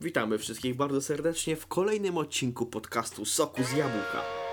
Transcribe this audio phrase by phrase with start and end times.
[0.00, 4.49] Witamy wszystkich bardzo serdecznie w kolejnym odcinku podcastu Soku z Jabłka.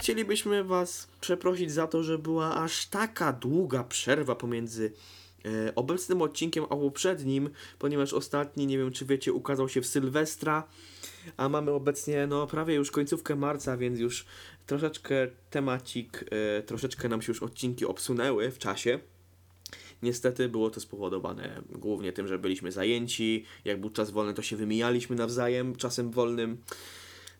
[0.00, 4.92] Chcielibyśmy Was przeprosić za to, że była aż taka długa przerwa pomiędzy
[5.44, 10.68] e, obecnym odcinkiem a poprzednim, ponieważ ostatni, nie wiem czy wiecie, ukazał się w Sylwestra,
[11.36, 14.26] a mamy obecnie no prawie już końcówkę marca, więc już
[14.66, 15.14] troszeczkę
[15.50, 18.98] temacik, e, troszeczkę nam się już odcinki obsunęły w czasie.
[20.02, 24.56] Niestety było to spowodowane głównie tym, że byliśmy zajęci, jak był czas wolny to się
[24.56, 26.58] wymijaliśmy nawzajem czasem wolnym.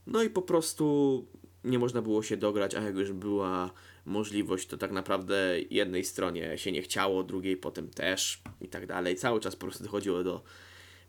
[0.07, 1.27] No i po prostu
[1.65, 3.71] nie można było się dograć, a jak już była
[4.05, 9.17] możliwość, to tak naprawdę jednej stronie się nie chciało, drugiej potem też i tak dalej.
[9.17, 10.43] Cały czas po prostu dochodziło do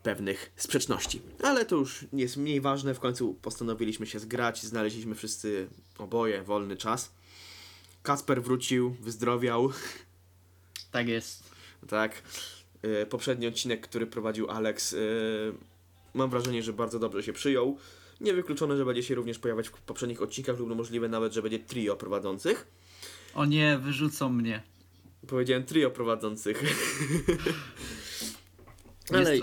[0.04, 1.22] pewnych sprzeczności.
[1.44, 6.78] Ale to już jest mniej ważne, w końcu postanowiliśmy się zgrać, znaleźliśmy wszyscy oboje wolny
[6.78, 7.12] czas.
[8.04, 9.70] Kasper wrócił, wyzdrowiał.
[10.92, 11.44] Tak jest.
[11.88, 12.24] Tak.
[12.86, 15.54] Y, Poprzedni odcinek, który prowadził Alex, y,
[16.14, 17.78] mam wrażenie, że bardzo dobrze się przyjął.
[18.22, 21.96] Niewykluczone, że będzie się również pojawiać w poprzednich odcinkach lub możliwe nawet, że będzie trio
[21.96, 22.68] prowadzących.
[23.36, 24.62] O nie, wyrzucą mnie.
[25.28, 26.64] Powiedziałem trio prowadzących.
[29.14, 29.38] Ale,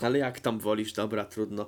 [0.00, 1.62] ale jak tam wolisz, dobra, trudno.
[1.62, 1.66] E,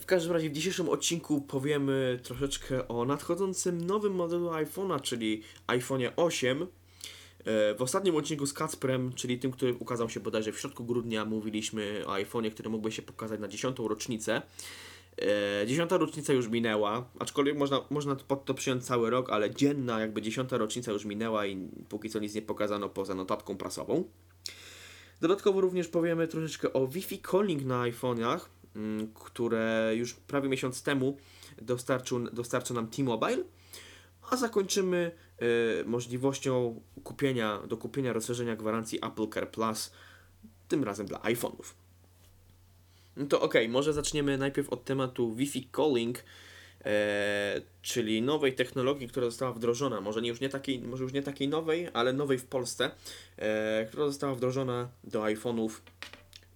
[0.00, 6.10] w każdym razie w dzisiejszym odcinku powiemy troszeczkę o nadchodzącym nowym modelu iPhone'a, czyli iPhone'ie
[6.16, 6.62] 8.
[6.62, 6.66] E,
[7.74, 12.02] w ostatnim odcinku z Kacprem, czyli tym, który ukazał się bodajże w środku grudnia, mówiliśmy
[12.06, 13.76] o iPhone'ie, który mógłby się pokazać na 10.
[13.78, 14.42] rocznicę.
[15.22, 20.00] E, dziesiąta rocznica już minęła, aczkolwiek można, można pod to przyjąć cały rok, ale dzienna
[20.00, 24.04] jakby dziesiąta rocznica już minęła i póki co nic nie pokazano poza notatką prasową.
[25.20, 28.40] Dodatkowo również powiemy troszeczkę o Wi-Fi calling na iPhone'ach,
[28.76, 31.16] mm, które już prawie miesiąc temu
[31.62, 33.44] dostarczył, dostarczył nam T-Mobile,
[34.30, 39.92] a zakończymy e, możliwością kupienia, do kupienia rozszerzenia gwarancji Apple Care Plus,
[40.68, 41.85] tym razem dla iPhone'ów.
[43.16, 46.24] No to okej, może zaczniemy najpierw od tematu Wi-Fi calling,
[46.84, 51.22] e, czyli nowej technologii, która została wdrożona, może, nie już nie takiej, może już nie
[51.22, 52.90] takiej nowej, ale nowej w Polsce,
[53.36, 55.70] e, która została wdrożona do iPhone'ów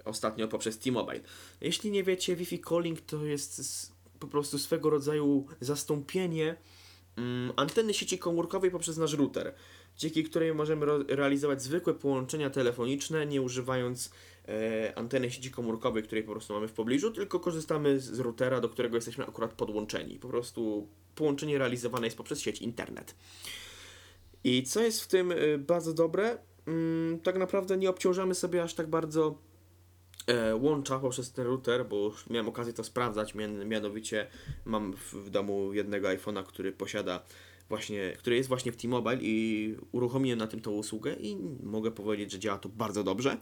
[0.04, 1.20] ostatnio poprzez T-Mobile.
[1.60, 6.56] Jeśli nie wiecie, Wi-Fi calling to jest po prostu swego rodzaju zastąpienie
[7.16, 9.54] mm, anteny sieci komórkowej poprzez nasz router,
[9.96, 14.10] dzięki której możemy realizować zwykłe połączenia telefoniczne, nie używając
[14.94, 18.96] anteny sieci komórkowej, której po prostu mamy w pobliżu, tylko korzystamy z, routera, do którego
[18.96, 20.18] jesteśmy akurat podłączeni.
[20.18, 23.14] Po prostu połączenie realizowane jest poprzez sieć internet.
[24.44, 26.38] I co jest w tym y, bardzo dobre?
[26.66, 29.38] Mm, tak naprawdę nie obciążamy sobie aż tak bardzo
[30.26, 33.34] e, łącza poprzez ten router, bo już miałem okazję to sprawdzać.
[33.34, 34.26] Mian, mianowicie
[34.64, 37.22] mam w domu jednego iPhone'a, który posiada
[37.68, 42.32] właśnie, który jest właśnie w T-Mobile i uruchomiłem na tym tą usługę i mogę powiedzieć,
[42.32, 43.36] że działa to bardzo dobrze.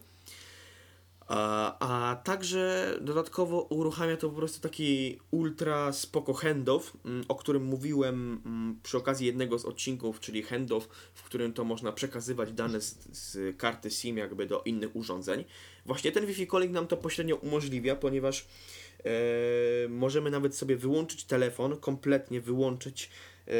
[1.28, 8.42] A, także dodatkowo uruchamia to po prostu taki ultra spoko handoff, mm, o którym mówiłem
[8.46, 12.98] mm, przy okazji jednego z odcinków, czyli handoff, w którym to można przekazywać dane z,
[13.12, 15.44] z karty SIM jakby do innych urządzeń.
[15.86, 18.46] Właśnie ten Wi-Fi calling nam to pośrednio umożliwia, ponieważ
[19.04, 23.10] e, możemy nawet sobie wyłączyć telefon, kompletnie wyłączyć,
[23.48, 23.52] e,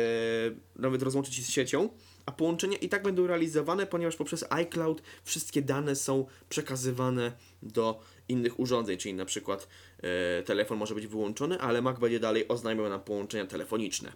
[0.76, 1.88] nawet rozłączyć się z siecią,
[2.28, 8.60] a połączenia i tak będą realizowane, ponieważ poprzez iCloud wszystkie dane są przekazywane do innych
[8.60, 9.68] urządzeń, czyli na przykład
[9.98, 14.12] e, telefon może być wyłączony, ale Mac będzie dalej oznajmiał nam połączenia telefoniczne.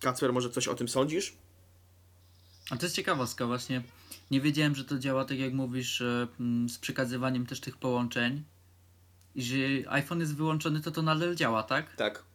[0.00, 1.36] Kacper, może coś o tym sądzisz?
[2.70, 3.82] A to jest ciekawostka właśnie.
[4.30, 8.42] Nie wiedziałem, że to działa tak jak mówisz, e, mm, z przekazywaniem też tych połączeń.
[9.34, 11.96] I że iPhone jest wyłączony, to to nadal działa, tak?
[11.96, 12.27] Tak.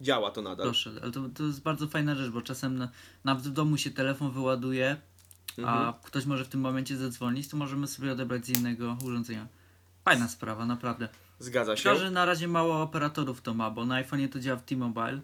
[0.00, 0.66] Działa to nadal.
[0.66, 2.88] Proszę, ale to, to jest bardzo fajna rzecz, bo czasem na,
[3.24, 4.96] nawet w domu się telefon wyładuje,
[5.58, 5.94] a Mhm.
[6.04, 9.46] ktoś może w tym momencie zadzwonić, to możemy sobie odebrać z innego urządzenia.
[10.04, 11.08] Fajna sprawa, naprawdę.
[11.38, 11.80] Zgadza się.
[11.80, 15.20] Szkoda, że na razie mało operatorów to ma, bo na iPhone'ie to działa w T-Mobile.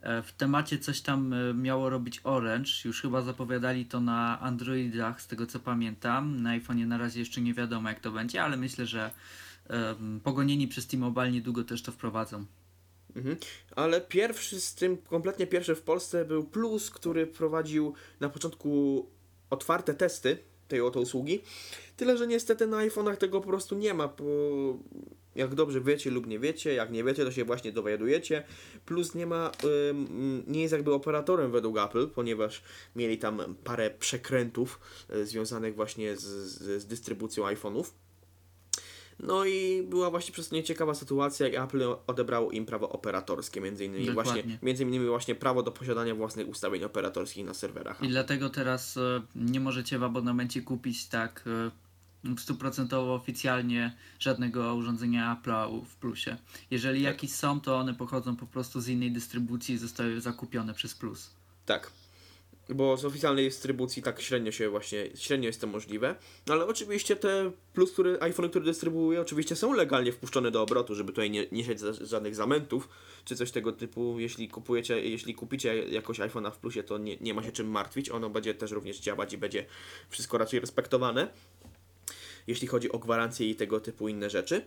[0.00, 5.22] E, W temacie coś tam e, miało robić Orange, już chyba zapowiadali to na Androidach,
[5.22, 6.42] z tego co pamiętam.
[6.42, 9.10] Na iPhone'ie na razie jeszcze nie wiadomo jak to będzie, ale myślę, że
[9.68, 12.44] em, pogonieni przez T-Mobile niedługo też to wprowadzą.
[13.16, 13.36] Mhm.
[13.76, 19.06] Ale pierwszy z tym, kompletnie pierwszy w Polsce był Plus, który prowadził na początku
[19.50, 21.42] otwarte testy tej oto usługi.
[21.96, 24.24] Tyle, że niestety na iPhone'ach tego po prostu nie ma, bo
[25.34, 28.44] jak dobrze wiecie lub nie wiecie, jak nie wiecie, to się właśnie dowiadujecie.
[28.86, 29.52] Plus nie ma,
[30.46, 32.62] nie jest jakby operatorem według Apple, ponieważ
[32.96, 34.80] mieli tam parę przekrętów
[35.14, 37.84] y, związanych właśnie z, z, z dystrybucją iPhone'ów.
[39.22, 43.84] No i była właśnie przez to nieciekawa sytuacja i Apple odebrało im prawo operatorskie, między
[43.84, 44.32] innymi Dokładnie.
[44.32, 48.02] właśnie, między innymi właśnie prawo do posiadania własnych ustawień operatorskich na serwerach.
[48.02, 51.70] I dlatego teraz e, nie możecie w abonamencie kupić tak e,
[52.38, 56.36] stuprocentowo oficjalnie żadnego urządzenia Apple'a w plusie.
[56.70, 57.12] Jeżeli Tak.
[57.12, 61.30] jakieś są, to one pochodzą po prostu z innej dystrybucji i zostały zakupione przez plus.
[61.66, 61.90] Tak.
[62.74, 66.14] Bo z oficjalnej dystrybucji tak średnio się właśnie, średnio jest to możliwe.
[66.46, 70.94] No ale oczywiście te plus, które iPhone, które dystrybuuje, oczywiście są legalnie wpuszczone do obrotu,
[70.94, 72.88] żeby tutaj nie, nie sieć za- żadnych zamentów,
[73.24, 74.18] czy coś tego typu.
[74.18, 78.10] Jeśli kupujecie, jeśli kupicie jakoś iPhone'a w plusie, to nie, nie ma się czym martwić.
[78.10, 79.66] Ono będzie też również działać i będzie
[80.08, 81.28] wszystko raczej respektowane.
[82.50, 84.62] Jeśli chodzi o gwarancje i tego typu inne rzeczy.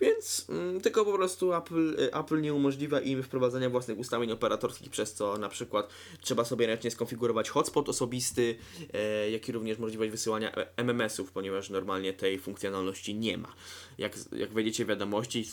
[0.00, 4.90] Więc mm, tylko po prostu Apple, y, Apple nie umożliwia im wprowadzania własnych ustawień operatorskich,
[4.90, 5.88] przez co na przykład
[6.20, 8.56] trzeba sobie ręcznie skonfigurować hotspot osobisty,
[8.92, 13.54] e, jak i również możliwość wysyłania e- MMS-ów, ponieważ normalnie tej funkcjonalności nie ma.
[13.98, 15.44] Jak, jak wejdziecie wiadomości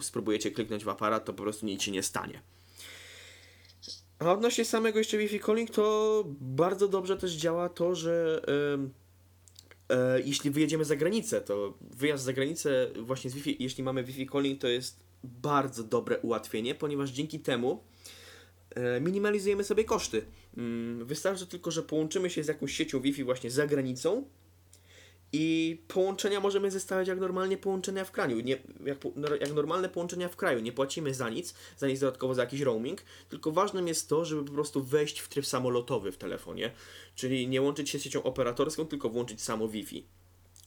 [0.00, 2.42] spróbujecie kliknąć w aparat, to po prostu nic się nie stanie.
[4.18, 8.42] A odnośnie samego jeszcze Wi-Fi calling, to bardzo dobrze też działa to, że
[8.74, 8.90] em,
[9.88, 14.28] e, jeśli wyjedziemy za granicę, to wyjazd za granicę właśnie z Wi-Fi, jeśli mamy Wi-Fi
[14.32, 17.84] calling, to jest bardzo dobre ułatwienie, ponieważ dzięki temu
[18.70, 20.24] e, minimalizujemy sobie koszty.
[20.56, 24.24] Mm, Wystarczy tylko, że połączymy się z jakąś siecią Wi-Fi właśnie za granicą
[25.38, 28.40] i połączenia możemy zestawiać jak normalnie połączenia w kraju.
[28.40, 28.98] Nie, jak,
[29.40, 30.60] jak normalne połączenia w kraju.
[30.60, 34.44] Nie płacimy za nic, za nic dodatkowo za jakiś roaming, tylko ważnym jest to, żeby
[34.44, 36.70] po prostu wejść w tryb samolotowy w telefonie,
[37.14, 40.02] czyli nie łączyć się z siecią operatorską, tylko włączyć samo Wi-Fi.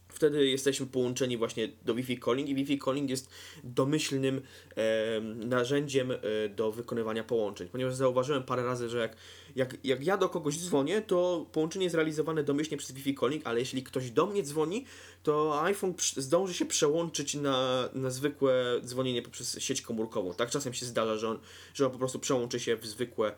[0.10, 3.30] Wtedy jesteśmy połączeni właśnie do Wi-Fi calling i Wi-Fi calling jest
[3.64, 4.42] domyślnym
[4.76, 6.18] e, narzędziem e,
[6.50, 7.68] do wykonywania połączeń.
[7.68, 9.16] Ponieważ zauważyłem parę razy, że jak,
[9.56, 13.60] jak, jak ja do kogoś dzwonię, to połączenie jest realizowane domyślnie przez Wi-Fi calling, ale
[13.60, 14.86] jeśli ktoś do mnie dzwoni,
[15.24, 20.34] to iPhone zdąży się przełączyć na, na zwykłe dzwonienie poprzez sieć komórkową.
[20.34, 21.40] Tak czasem się zdarza, że on,
[21.74, 23.36] że on po prostu przełączy się w zwykłe, e,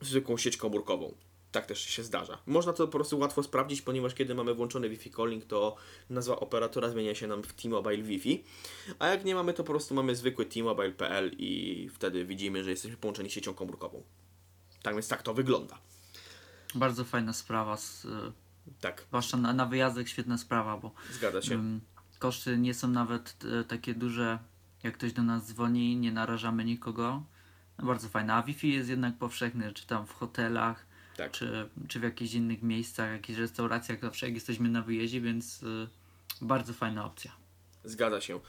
[0.00, 1.14] w zwykłą sieć komórkową.
[1.54, 2.38] Tak też się zdarza.
[2.46, 5.76] Można to po prostu łatwo sprawdzić, ponieważ kiedy mamy włączony Wi-Fi calling, to
[6.10, 8.44] nazwa operatora zmienia się nam w T-Mobile Wi-Fi,
[8.98, 12.96] a jak nie mamy, to po prostu mamy zwykły T-Mobile.pl i wtedy widzimy, że jesteśmy
[12.96, 14.02] połączeni siecią komórkową.
[14.82, 15.78] Tak więc tak to wygląda.
[16.74, 18.32] Bardzo fajna sprawa, z, e,
[18.80, 21.54] Tak, zwłaszcza na, na wyjazdach świetna sprawa, bo zgadza się.
[21.54, 21.80] Ym,
[22.18, 24.38] koszty nie są nawet e, takie duże,
[24.82, 27.22] jak ktoś do nas dzwoni, nie narażamy nikogo.
[27.78, 28.34] No, bardzo fajne.
[28.34, 31.32] A Wi-Fi jest jednak powszechny, czy tam w hotelach, Tak.
[31.32, 35.88] czy, czy w jakichś innych miejscach, jakichś restauracjach, zawsze jak jesteśmy na wyjeździe, więc y,
[36.40, 37.32] bardzo fajna opcja.
[37.84, 38.40] Zgadza się.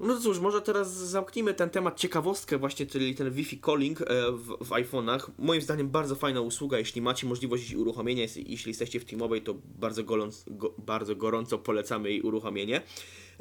[0.00, 4.46] No cóż, może teraz zamknijmy ten temat, ciekawostkę właśnie, czyli ten Wi-Fi calling e, w,
[4.46, 5.30] w iPhone'ach.
[5.38, 9.54] Moim zdaniem bardzo fajna usługa, jeśli macie możliwość jej uruchomienia, jeśli, jesteście w T-Mobile, to
[9.64, 12.82] bardzo, goląc, go, bardzo gorąco polecamy jej uruchomienie.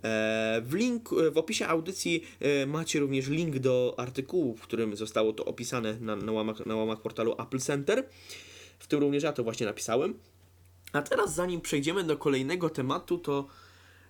[0.03, 5.33] E, w, link, w opisie audycji e, macie również link do artykułu, w którym zostało
[5.33, 8.09] to opisane na, na, łamach, na łamach portalu Apple Center.
[8.79, 10.13] W tym również ja to właśnie napisałem.
[10.93, 13.47] A teraz zanim przejdziemy do kolejnego tematu, to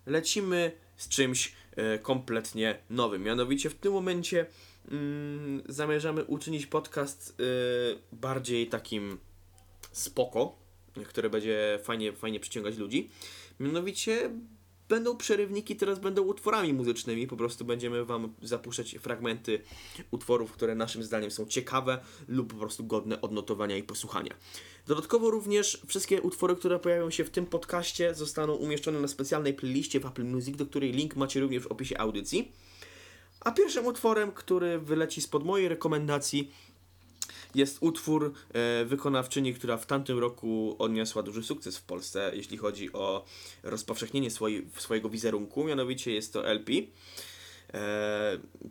[0.05, 1.53] lecimy z czymś e,
[2.01, 3.23] kompletnie nowym.
[3.23, 4.45] Mianowicie w tym momencie
[4.91, 7.43] mm, zamierzamy uczynić podcast e,
[8.11, 9.17] bardziej takim
[9.91, 10.55] spoko,
[11.05, 13.09] które będzie fajnie, fajnie przyciągać ludzi.
[13.59, 14.29] Mianowicie
[14.89, 17.27] będą przerywniki, teraz będą utworami muzycznymi.
[17.27, 19.61] Po prostu będziemy Wam zapuszczać fragmenty
[20.11, 24.35] utworów, które naszym zdaniem są ciekawe lub po prostu godne odnotowania i posłuchania.
[24.87, 29.99] Dodatkowo również wszystkie utwory, które pojawią się w tym podcaście zostaną umieszczone na specjalnej playliście
[29.99, 32.51] w Apple Music, do której link macie również w opisie audycji.
[33.39, 36.51] A pierwszym utworem, który wyleci spod mojej rekomendacji
[37.55, 42.93] jest utwór e, wykonawczyni, która w tamtym roku odniosła duży sukces w Polsce, jeśli chodzi
[42.93, 43.25] o
[43.63, 46.71] rozpowszechnienie swoi, swojego wizerunku, mianowicie jest to LP.
[46.73, 46.81] E,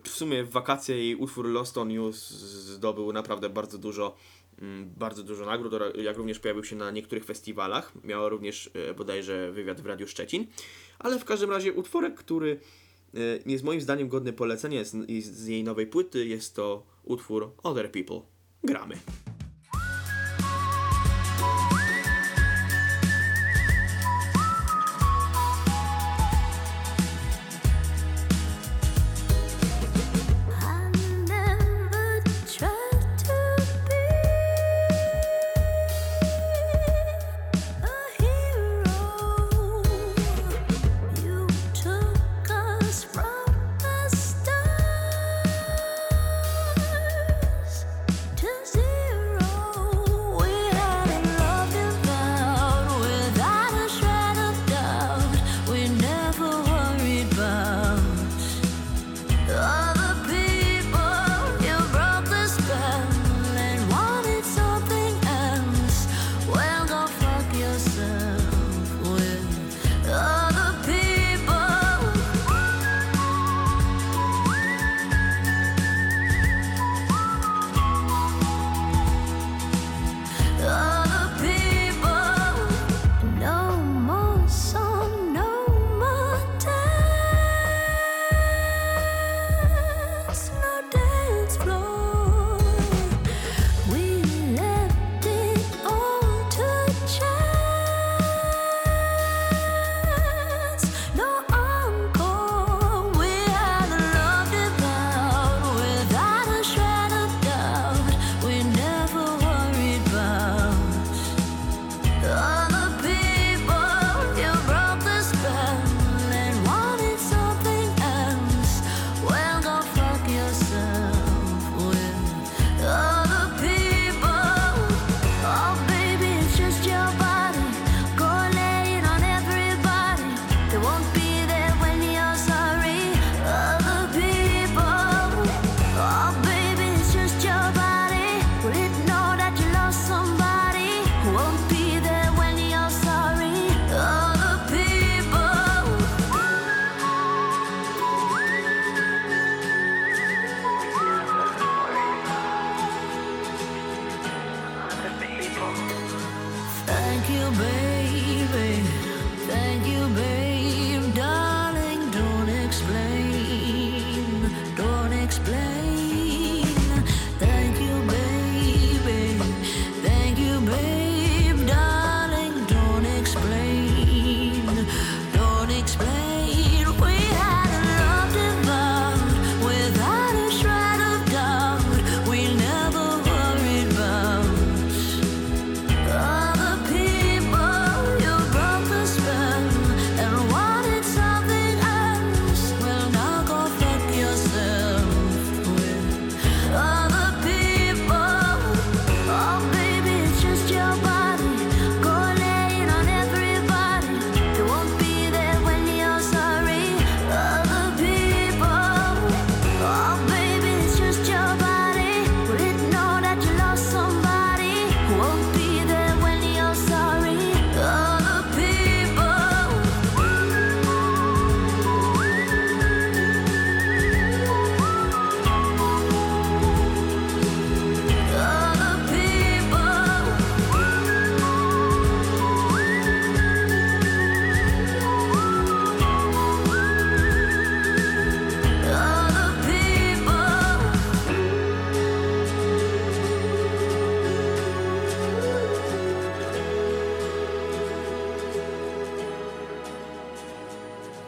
[0.02, 4.16] w sumie w wakacje jej utwór Lost on You zdobył naprawdę bardzo dużo
[4.62, 5.72] mm, bardzo dużo nagród,
[6.02, 7.92] jak również pojawił się na niektórych festiwalach.
[8.04, 10.46] Miała również e, bodajże wywiad w Radiu Szczecin.
[10.98, 12.60] Ale w każdym razie utworek, który
[13.46, 14.80] jest moim zdaniem godny polecenia
[15.20, 18.33] z jej nowej płyty, jest to utwór Other People.
[18.64, 18.96] Gramy.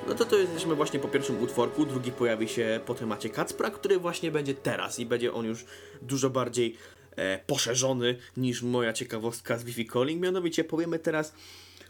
[0.08, 3.98] No to to jesteśmy właśnie po pierwszym utworku, drugi pojawi się po temacie Kacpra, który
[3.98, 5.64] właśnie będzie teraz i będzie on już
[6.02, 6.76] dużo bardziej
[7.16, 10.22] e, poszerzony niż moja ciekawostka z Wi-Fi Calling.
[10.22, 11.34] Mianowicie powiemy teraz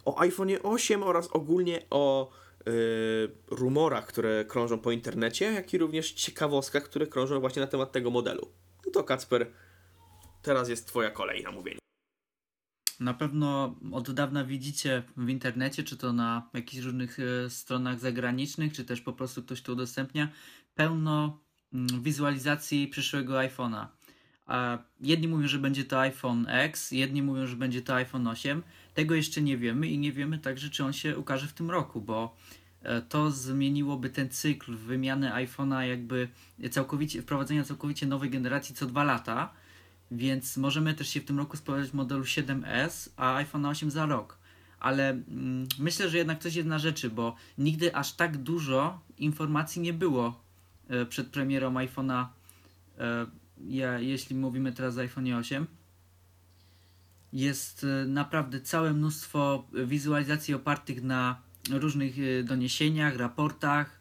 [0.04, 2.70] o iPhone 8 oraz ogólnie o e,
[3.50, 8.10] rumorach, które krążą po internecie, jak i również ciekawostkach, które krążą właśnie na temat tego
[8.10, 8.48] modelu.
[8.86, 9.46] No to Kacper,
[10.42, 11.85] teraz jest twoja kolej na mówienie.
[13.00, 18.72] Na pewno od dawna widzicie w internecie, czy to na jakichś różnych e, stronach zagranicznych,
[18.72, 20.28] czy też po prostu ktoś to udostępnia,
[20.74, 21.40] pełno
[21.72, 23.86] mm, wizualizacji przyszłego iPhone'a.
[25.00, 28.62] Jedni mówią, że będzie to iPhone X, jedni mówią, że będzie to iPhone 8.
[28.94, 32.00] Tego jeszcze nie wiemy i nie wiemy także, czy on się ukaże w tym roku,
[32.00, 32.36] bo
[32.82, 36.28] e, to zmieniłoby ten cykl wymiany iPhone'a, jakby
[36.70, 39.54] całkowicie, wprowadzenia całkowicie nowej generacji co dwa lata.
[40.10, 44.38] Więc możemy też się w tym roku spodziewać modelu 7S, a iPhone 8 za rok.
[44.80, 49.82] Ale mm, myślę, że jednak coś jest na rzeczy, bo nigdy aż tak dużo informacji
[49.82, 50.40] nie było
[50.88, 52.26] e, przed premierą iPhone'a,
[52.98, 53.26] e,
[53.68, 55.66] ja, jeśli mówimy teraz o iPhone 8.
[57.32, 63.95] Jest e, naprawdę całe mnóstwo wizualizacji opartych na różnych doniesieniach, raportach.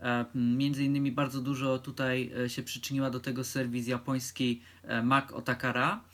[0.00, 5.32] E, Między innymi bardzo dużo tutaj e, się przyczyniła do tego serwis japoński e, Mac
[5.32, 6.04] Otakara,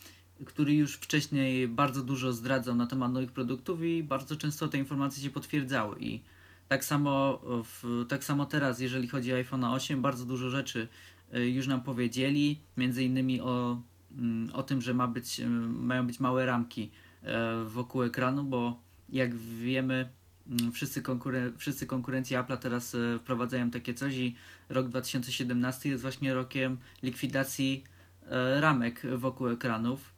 [0.45, 5.23] który już wcześniej bardzo dużo zdradzał na temat nowych produktów i bardzo często te informacje
[5.23, 5.97] się potwierdzały.
[6.01, 6.21] I
[6.69, 10.89] tak samo, w, tak samo teraz, jeżeli chodzi o iPhone 8, bardzo dużo rzeczy
[11.33, 13.81] już nam powiedzieli, między innymi o,
[14.19, 16.91] mm, o tym, że ma być, mają być małe ramki
[17.67, 20.09] wokół ekranu, bo jak wiemy,
[20.73, 24.37] Wszyscy, konkuren- wszyscy konkurenci Apple'a teraz e, wprowadzają takie coś i
[24.69, 27.85] rok 2017 jest właśnie rokiem likwidacji
[28.27, 30.17] e, ramek wokół ekranów.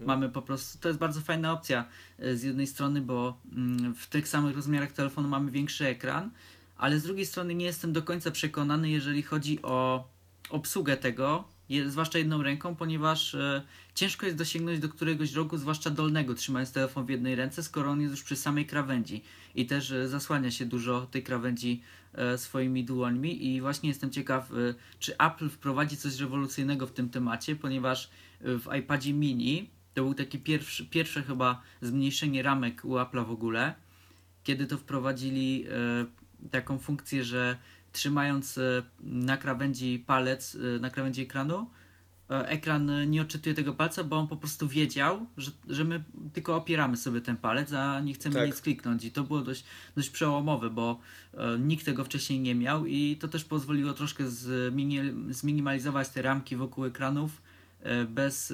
[0.00, 1.84] Mamy po prostu, to jest bardzo fajna opcja
[2.18, 6.30] e, z jednej strony, bo mm, w tych samych rozmiarach telefonu mamy większy ekran,
[6.76, 10.08] ale z drugiej strony nie jestem do końca przekonany, jeżeli chodzi o
[10.50, 11.55] obsługę tego,
[11.86, 13.62] zwłaszcza jedną ręką, ponieważ e,
[13.94, 18.00] ciężko jest dosięgnąć do któregoś rogu, zwłaszcza dolnego, trzymając telefon w jednej ręce, skoro on
[18.00, 19.22] jest już przy samej krawędzi.
[19.54, 21.82] I też e, zasłania się dużo tej krawędzi
[22.12, 23.46] e, swoimi dłońmi.
[23.46, 24.54] I właśnie jestem ciekaw, e,
[24.98, 30.14] czy Apple wprowadzi coś rewolucyjnego w tym temacie, ponieważ e, w iPadzie mini to był
[30.14, 33.74] taki pierwszy, pierwsze chyba zmniejszenie ramek u Apple'a w ogóle,
[34.44, 37.58] kiedy to wprowadzili e, taką funkcję, że
[37.96, 41.70] trzymając e, na krawędzi palec, e, na krawędzi ekranu,
[42.30, 46.56] e, ekran nie odczytuje tego palca, bo on po prostu wiedział, że, że my tylko
[46.56, 48.46] opieramy sobie ten palec, a nie chcemy Tak.
[48.46, 49.04] nic kliknąć.
[49.04, 49.64] I to było dość,
[49.96, 51.00] dość przełomowe, bo
[51.58, 56.84] nikt tego wcześniej nie miał i to też pozwoliło troszkę zmini- zminimalizować te ramki wokół
[56.84, 57.42] ekranów
[58.08, 58.52] bez,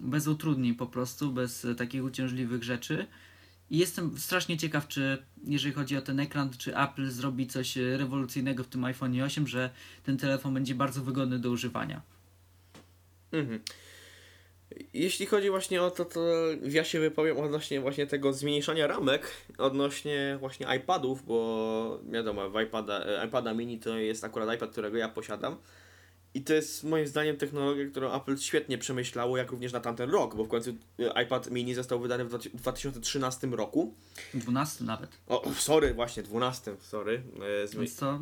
[0.00, 3.06] bez utrudnień po prostu, bez takich uciążliwych rzeczy.
[3.70, 7.96] I jestem strasznie ciekaw, czy jeżeli chodzi o ten ekran, czy Apple zrobi coś e,
[7.96, 9.70] rewolucyjnego w tym iPhone 8, że
[10.02, 12.02] ten telefon będzie bardzo wygodny do używania.
[13.32, 13.60] Mhm.
[14.94, 16.20] Jeśli chodzi właśnie o to, to
[16.62, 23.04] ja się wypowiem odnośnie właśnie tego zmniejszania ramek, odnośnie właśnie iPadów, bo wiadomo, w iPada,
[23.06, 25.56] e, iPada mini to jest akurat iPad, którego ja posiadam.
[26.34, 30.36] I to jest moim zdaniem technologia, którą Apple świetnie przemyślało, jak również na tamten rok,
[30.36, 33.94] bo w końcu e, iPad mini został wydany w dwa- 2013 roku.
[34.34, 35.10] 12 nawet.
[35.26, 37.22] O, sorry, właśnie, 12, sorry.
[37.62, 38.20] E, zmy- Więc to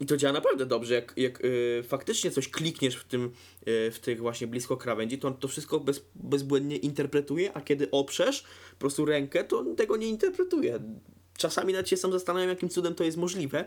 [0.00, 0.94] I to działa naprawdę dobrze.
[0.94, 3.32] Jak, jak y, faktycznie coś klikniesz w tym,
[3.66, 8.42] w tych właśnie blisko krawędzi, to on to wszystko bez, bezbłędnie interpretuje, a kiedy oprzesz
[8.72, 10.78] po prostu rękę, to on tego nie interpretuje.
[11.38, 13.64] Czasami nawet się sam zastanawiam, jakim cudem to jest możliwe.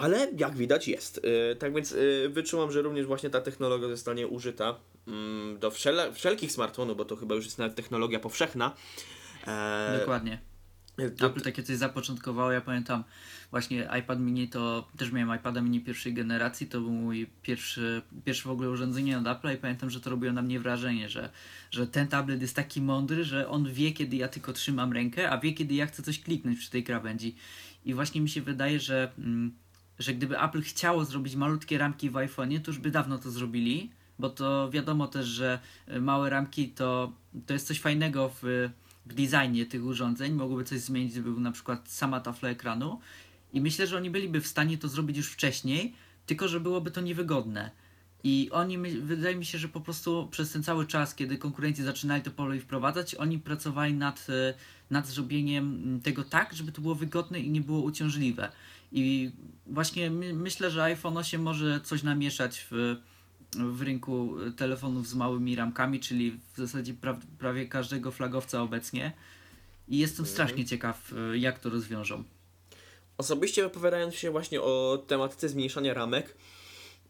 [0.00, 1.18] Ale jak widać jest.
[1.52, 4.76] Y, tak więc y, wyczułam, że również właśnie ta technologia zostanie użyta
[5.08, 8.74] mm, do wszele, wszelkich smartfonów, bo to chyba już jest nawet technologia powszechna.
[9.46, 10.38] E, dokładnie.
[11.18, 12.52] to- Apple takie coś zapoczątkowało.
[12.52, 13.04] Ja pamiętam
[13.50, 16.66] właśnie iPad mini to też miałem iPada mini pierwszej generacji.
[16.66, 20.32] To był mój pierwszy, pierwsze w ogóle urządzenie od Apple'a i pamiętam, że to robiło
[20.32, 21.30] na mnie wrażenie, że,
[21.70, 25.38] że ten tablet jest taki mądry, że on wie, kiedy ja tylko trzymam rękę, a
[25.38, 27.36] wie, kiedy ja chcę coś kliknąć przy tej krawędzi.
[27.84, 29.54] I właśnie mi się wydaje, że, mm,
[30.00, 33.90] że gdyby Apple chciało zrobić malutkie ramki w iPhone'ie, to już by dawno to zrobili.
[34.18, 35.58] Bo to wiadomo też, że
[35.88, 37.12] y, małe ramki to,
[37.46, 38.70] to jest coś fajnego w,
[39.06, 40.32] w designie tych urządzeń.
[40.32, 43.00] Mogłoby coś zmienić, gdyby był na przykład sama tafla ekranu.
[43.52, 45.94] I myślę, że oni byliby w stanie to zrobić już wcześniej,
[46.26, 47.70] tylko że byłoby to niewygodne.
[48.24, 52.22] I oni, wydaje mi się, że po prostu przez ten cały czas, kiedy konkurenci zaczynali
[52.22, 54.54] to pole wprowadzać, oni pracowali nad, e,
[54.90, 58.52] nad zrobieniem tego tak, żeby to było wygodne i nie było uciążliwe.
[58.92, 59.30] I
[59.66, 62.96] właśnie my, myślę, że iPhone 8 może coś namieszać w,
[63.56, 69.12] w rynku telefonów z małymi ramkami, czyli w zasadzie pra, prawie każdego flagowca obecnie.
[69.88, 72.24] I jestem strasznie ciekaw, e, jak to rozwiążą.
[73.18, 76.36] osobiście wypowiadając się właśnie o tematyce zmniejszania ramek,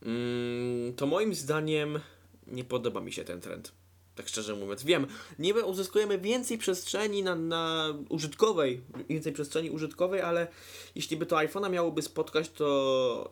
[0.02, 1.98] mm, to moim zdaniem
[2.46, 3.79] nie podoba mi się ten trend.
[4.14, 4.84] Tak szczerze mówiąc.
[4.84, 5.06] Wiem,
[5.38, 10.48] niby uzyskujemy więcej przestrzeni na, na użytkowej, więcej przestrzeni użytkowej, ale
[10.94, 13.30] jeśli by to iPhone'a miałoby spotkać, to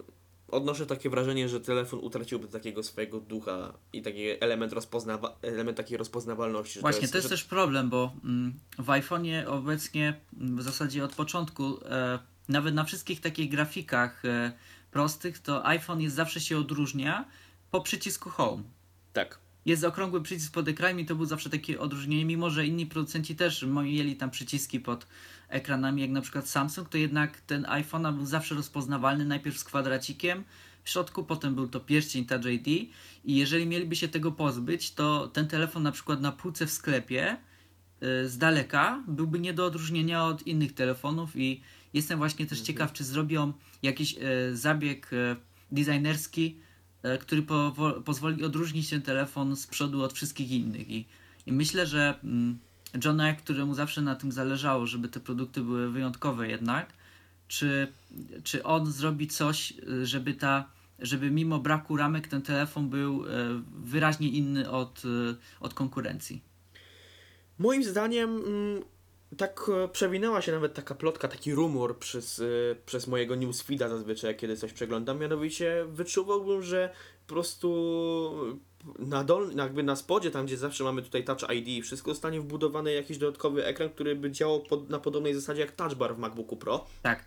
[0.49, 5.99] odnoszę takie wrażenie, że telefon utraciłby takiego swojego ducha i taki element, rozpoznawa- element takiej
[5.99, 6.75] rozpoznawalności.
[6.75, 11.05] że Właśnie, to jest że- też problem, bo mm, w iPhone'ie obecnie mm, w zasadzie
[11.05, 14.53] od początku, e, nawet na wszystkich takich grafikach e,
[14.91, 17.29] prostych, to iPhone jest zawsze się odróżnia
[17.71, 18.63] po przycisku Home.
[19.13, 19.39] Tak.
[19.67, 23.37] Jest okrągły przycisk pod ekranem i to był zawsze takie odróżnienie, mimo że inni producenci
[23.37, 25.07] też mieli tam przyciski pod
[25.49, 30.45] ekranami, jak na przykład Samsung, to jednak ten iPhone był zawsze rozpoznawalny najpierw z kwadracikiem
[30.85, 32.67] w środku, potem był to pierścień Touch ID
[33.25, 37.37] i jeżeli mieliby się tego pozbyć, to ten telefon na przykład na półce w sklepie
[38.03, 41.63] y, z daleka byłby nie do odróżnienia od innych telefonów i
[41.95, 44.19] jestem właśnie też ciekaw, czy zrobią jakiś e,
[44.57, 45.37] zabieg e,
[45.73, 46.61] designerski,
[47.21, 50.91] który powo- pozwoli odróżnić ten telefon z przodu od wszystkich innych.
[50.91, 51.07] I,
[51.47, 52.59] i myślę, że mm,
[53.05, 56.93] John Ive, któremu zawsze na tym zależało, żeby te produkty były wyjątkowe jednak,
[57.49, 57.93] czy,
[58.45, 60.65] czy on zrobi coś, y, żeby ta
[60.99, 63.29] żeby mimo braku ramek ten telefon był e,
[63.85, 66.43] wyraźnie inny od, e, od konkurencji.
[67.59, 68.83] Moim zdaniem mm,
[69.37, 72.45] tak e, przewinęła się nawet taka plotka, taki rumor przez, e,
[72.87, 75.19] przez mojego newsfeeda zazwyczaj, kiedy coś przeglądam.
[75.19, 76.93] Mianowicie wyczuwałbym, że
[77.27, 78.59] po prostu
[78.99, 82.41] na dol, jakby na spodzie, tam gdzie zawsze mamy tutaj Touch ID i wszystko, zostanie
[82.41, 86.19] wbudowany jakiś dodatkowy ekran, który by działał pod, na podobnej zasadzie jak Touch Bar w
[86.19, 86.87] MacBooku Pro.
[87.03, 87.25] Tak.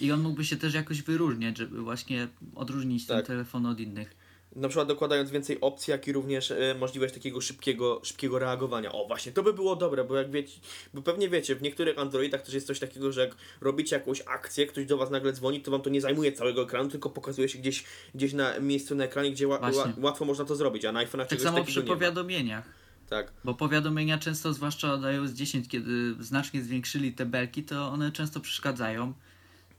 [0.00, 3.16] I on mógłby się też jakoś wyróżniać, żeby właśnie odróżnić Tak.
[3.16, 4.14] ten telefon od innych.
[4.56, 8.92] Na przykład dokładając więcej opcji, jak i również e, możliwość takiego szybkiego, szybkiego reagowania.
[8.92, 10.60] O, właśnie, to by było dobre, bo jak wiecie,
[10.94, 14.66] bo pewnie wiecie, w niektórych Androidach też jest coś takiego, że jak robicie jakąś akcję,
[14.66, 17.58] ktoś do was nagle dzwoni, to wam to nie zajmuje całego ekranu, tylko pokazuje się
[17.58, 17.84] gdzieś,
[18.14, 21.26] gdzieś na miejscu na ekranie, gdzie ła, ła, łatwo można to zrobić, a na iPhone'ach
[21.26, 22.82] Tak samo przy powiadomieniach.
[23.08, 28.12] Tak, Bo powiadomienia często, zwłaszcza od iOS 10, kiedy znacznie zwiększyli te belki, to one
[28.12, 29.12] często przeszkadzają.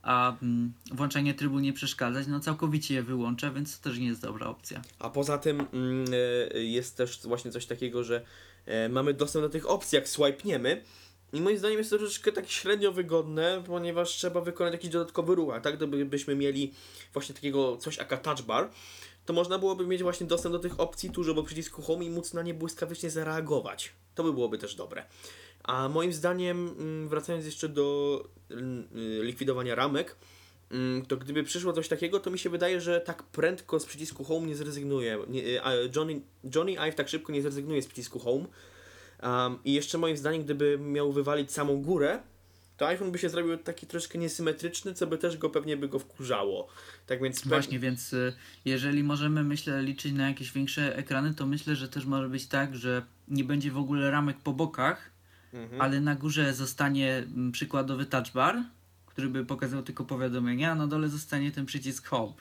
[0.04, 4.22] A mm, włączanie trybu nie przeszkadzać, no całkowicie je wyłącza, więc to też nie jest
[4.22, 4.82] dobra opcja.
[5.00, 6.06] a poza tym mm,
[6.54, 8.26] e, jest też właśnie coś takiego, że
[8.66, 10.84] e, mamy dostęp do tych opcji, jak swipeniemy.
[11.34, 15.54] I moim zdaniem jest to troszeczkę tak średnio wygodne, ponieważ trzeba wykonać jakiś dodatkowy ruch,
[15.54, 16.74] a tak gdybyśmy mieli
[17.14, 18.70] właśnie takiego coś jak touch bar,
[19.26, 22.34] to można byłoby mieć właśnie dostęp do tych opcji tuż obok przycisku home i móc
[22.34, 23.92] na nie błyskawicznie zareagować.
[24.16, 25.06] To by byłoby też dobre.
[25.64, 30.16] A moim zdaniem, mm, wracając jeszcze do mm, y, likwidowania ramek,
[30.72, 34.24] mm, to gdyby przyszło coś takiego, to mi się wydaje, że tak prędko z przycisku
[34.24, 35.18] home nie zrezygnuje.
[35.18, 35.60] Y,
[35.96, 36.22] Johnny,
[36.56, 38.46] Johnny Ive tak szybko nie zrezygnuje z przycisku home.
[39.24, 42.20] Um, I jeszcze moim zdaniem, gdyby miał wywalić samą górę,
[42.78, 46.00] to iPhone by się zrobił taki troszkę niesymetryczny, co by też go pewnie by go
[46.00, 46.68] wkurzało.
[47.08, 48.34] Tak więc Właśnie, więc y,
[48.66, 52.76] jeżeli możemy, myślę, liczyć na jakieś większe ekrany, to myślę, że też może być tak,
[52.76, 55.13] że nie będzie w ogóle ramek po bokach,
[55.54, 55.82] Mhm.
[55.82, 58.64] ale na górze zostanie mm, przykładowy touch bar,
[59.06, 62.34] który by pokazał tylko powiadomienia, a na dole zostanie ten przycisk home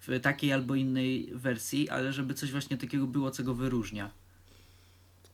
[0.00, 4.10] w takiej albo innej wersji, ale żeby coś właśnie takiego było, co go wyróżnia.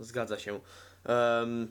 [0.00, 0.60] Zgadza się.
[1.04, 1.68] Em,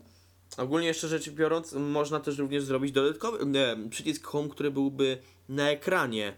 [0.58, 5.18] ogólnie jeszcze rzecz biorąc, można też również zrobić dodatkowy nie, przycisk home, który byłby
[5.50, 6.34] na ekranie,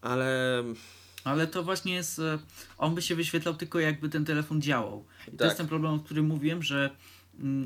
[0.00, 0.64] ale
[1.24, 2.18] Ale to właśnie jest.
[2.18, 2.38] e,
[2.78, 5.04] On by się wyświetlał tylko jakby ten telefon działał.
[5.28, 5.44] I to Tak.
[5.44, 6.90] jest ten problem, o którym mówiłem, że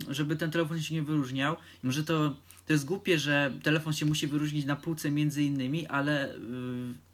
[0.08, 4.06] żeby ten telefon się nie wyróżniał, i może to, to jest głupie, że telefon się
[4.06, 6.38] musi wyróżnić na półce między innymi, ale y,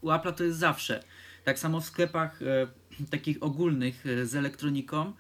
[0.01, 1.05] u Apple'a to jest zawsze.
[1.45, 2.67] Tak samo w sklepach e,
[3.11, 5.13] takich ogólnych e, z elektroniką.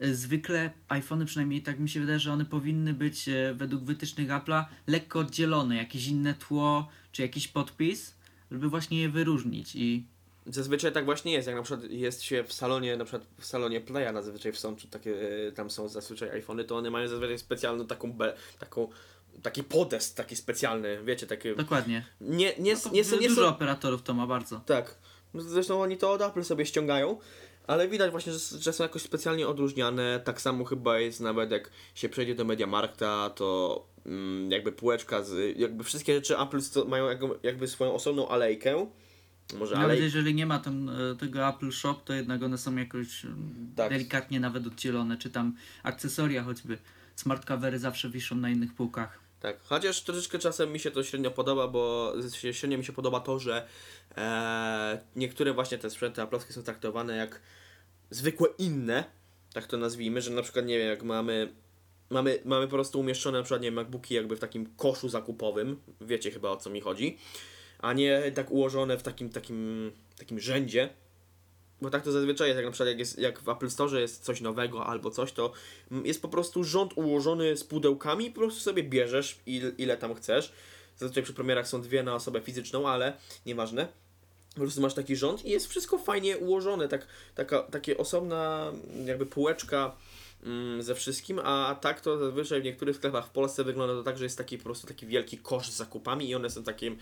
[0.00, 5.18] Zwykle iPhony, przynajmniej tak mi się wydaje, że one powinny być według wytycznych Apple'a lekko
[5.18, 8.14] oddzielone, jakieś inne tło czy jakiś podpis,
[8.50, 9.76] żeby właśnie je wyróżnić.
[9.76, 10.06] I
[10.46, 13.80] Zazwyczaj tak właśnie jest, jak na przykład jest się w salonie, na przykład w salonie
[13.80, 15.14] Playa, na zazwyczaj w są, czy takie,
[15.48, 18.88] e, tam są zazwyczaj iPhony, to one mają zazwyczaj specjalną taką, be, taką
[19.42, 22.04] taki podest taki specjalny, wiecie, takie, Dokładnie.
[22.20, 24.60] nie, nie, No nie, są- nie dużo są, operatorów to ma bardzo.
[24.66, 24.98] tak,
[25.34, 27.18] zresztą oni to od Apple sobie ściągają,
[27.66, 31.70] ale widać właśnie, że, że są jakoś specjalnie odróżniane, tak samo chyba jest nawet jak
[31.94, 37.28] się przejdzie do Mediamarkta, to mm, jakby półeczka, z, jakby wszystkie rzeczy Apple mają jakby,
[37.42, 38.86] jakby swoją osobną alejkę,
[39.52, 42.76] może Nawet alej, jeżeli nie ma tam e, tego Apple Shop, to jednak one są
[42.76, 43.28] jakoś e,
[43.76, 43.90] Tak.
[43.90, 46.78] delikatnie nawet oddzielone, czy tam akcesoria choćby.
[47.16, 49.18] Smart covery zawsze wiszą na innych półkach.
[49.40, 52.12] Tak, chociaż troszeczkę czasem mi się to średnio podoba, bo
[52.52, 53.66] średnio mi się podoba to, że
[54.16, 57.40] e, niektóre właśnie te sprzęty aplowskie są traktowane jak
[58.10, 59.04] zwykłe inne,
[59.52, 61.52] tak to nazwijmy, że na przykład, nie wiem, jak mamy,
[62.10, 65.76] mamy, mamy po prostu umieszczone na przykład, nie wiem, MacBooki jakby w takim koszu zakupowym,
[66.00, 67.18] wiecie chyba o co mi chodzi,
[67.84, 70.88] a nie tak ułożone w takim, takim, takim rzędzie.
[71.80, 74.24] Bo tak to zazwyczaj jest, jak na przykład jak, jest, jak w Apple Store jest
[74.24, 75.52] coś nowego albo coś, to
[76.04, 80.14] jest po prostu rząd ułożony z pudełkami i po prostu sobie bierzesz ile, ile tam
[80.14, 80.52] chcesz.
[80.96, 83.12] Zazwyczaj przy premierach są dwie na osobę fizyczną, ale
[83.46, 83.88] nieważne.
[84.54, 88.72] Po prostu masz taki rząd i jest wszystko fajnie ułożone, tak, taka, takie osobna
[89.04, 89.96] jakby półeczka
[90.78, 94.24] ze wszystkim, a tak to zazwyczaj w niektórych sklepach w Polsce wygląda to tak, że
[94.24, 96.98] jest taki po prostu taki wielki kosz z zakupami i one są takim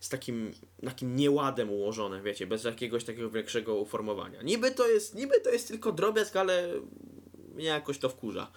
[0.00, 0.52] z takim,
[0.84, 4.42] takim nieładem ułożone, wiecie, bez jakiegoś takiego większego uformowania.
[4.42, 6.68] Niby to jest, niby to jest tylko drobiazg, ale
[7.54, 8.50] mnie jakoś to wkurza.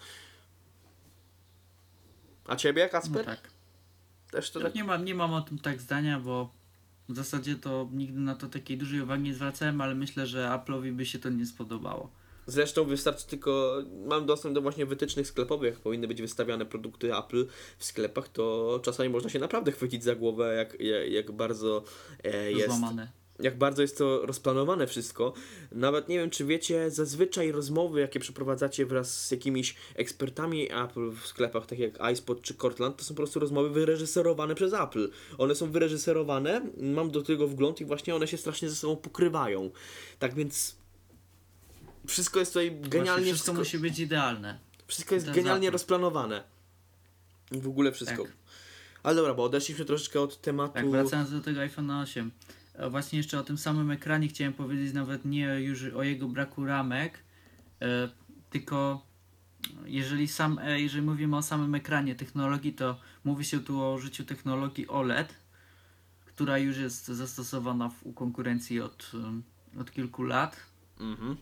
[2.48, 3.26] A ciebie, No Kasper?
[3.26, 3.50] tak.
[4.32, 4.76] Też to tak?
[4.76, 6.54] Nie mam, nie mam o tym tak zdania, bo
[7.10, 10.92] w zasadzie to nigdy na to takiej dużej uwagi nie zwracałem, ale myślę, że Apple'owi
[10.92, 12.12] by się to nie spodobało.
[12.48, 17.46] Zresztą wystarczy tylko, mam dostęp do właśnie wytycznych sklepowych, jak powinny być wystawiane produkty Apple
[17.78, 21.84] w sklepach, to czasami można się naprawdę chwycić za głowę, jak, jak, jak bardzo
[22.24, 23.12] e, jest Złamane.
[23.40, 25.34] jak bardzo jest to rozplanowane wszystko.
[25.72, 31.28] Nawet nie wiem, czy wiecie, zazwyczaj rozmowy, jakie przeprowadzacie wraz z jakimiś ekspertami Apple w
[31.28, 35.10] sklepach, tak jak iSpot czy Cortland, to są po prostu rozmowy wyreżyserowane przez Apple.
[35.38, 39.72] One są wyreżyserowane, mam do tego wgląd i właśnie one się strasznie ze sobą pokrywają.
[40.20, 40.81] Tak więc
[42.08, 44.60] wszystko jest tutaj Genialnie genialnie, wszystko, wszystko, musi być idealne.
[44.88, 46.44] wszystko jest genialnie rozplanowane.
[47.52, 48.24] W ogóle wszystko.
[48.24, 48.32] Tak.
[49.04, 50.74] Ale dobra, bo odeszliśmy troszeczkę od tematu...
[50.74, 52.32] Tak, wracając do tego iPhone 8.
[52.74, 56.66] e, Właśnie jeszcze o tym samym ekranie chciałem powiedzieć nawet nie już o jego braku
[56.66, 57.20] ramek,
[57.82, 58.10] e,
[58.50, 59.06] tylko
[59.86, 64.26] jeżeli, sam, e, jeżeli mówimy o samym ekranie technologii, to mówi się tu o użyciu
[64.26, 65.34] technologii OLED,
[66.26, 69.12] która już jest zastosowana w, u konkurencji od,
[69.80, 70.58] od kilku lat.
[71.00, 71.38] Mhm.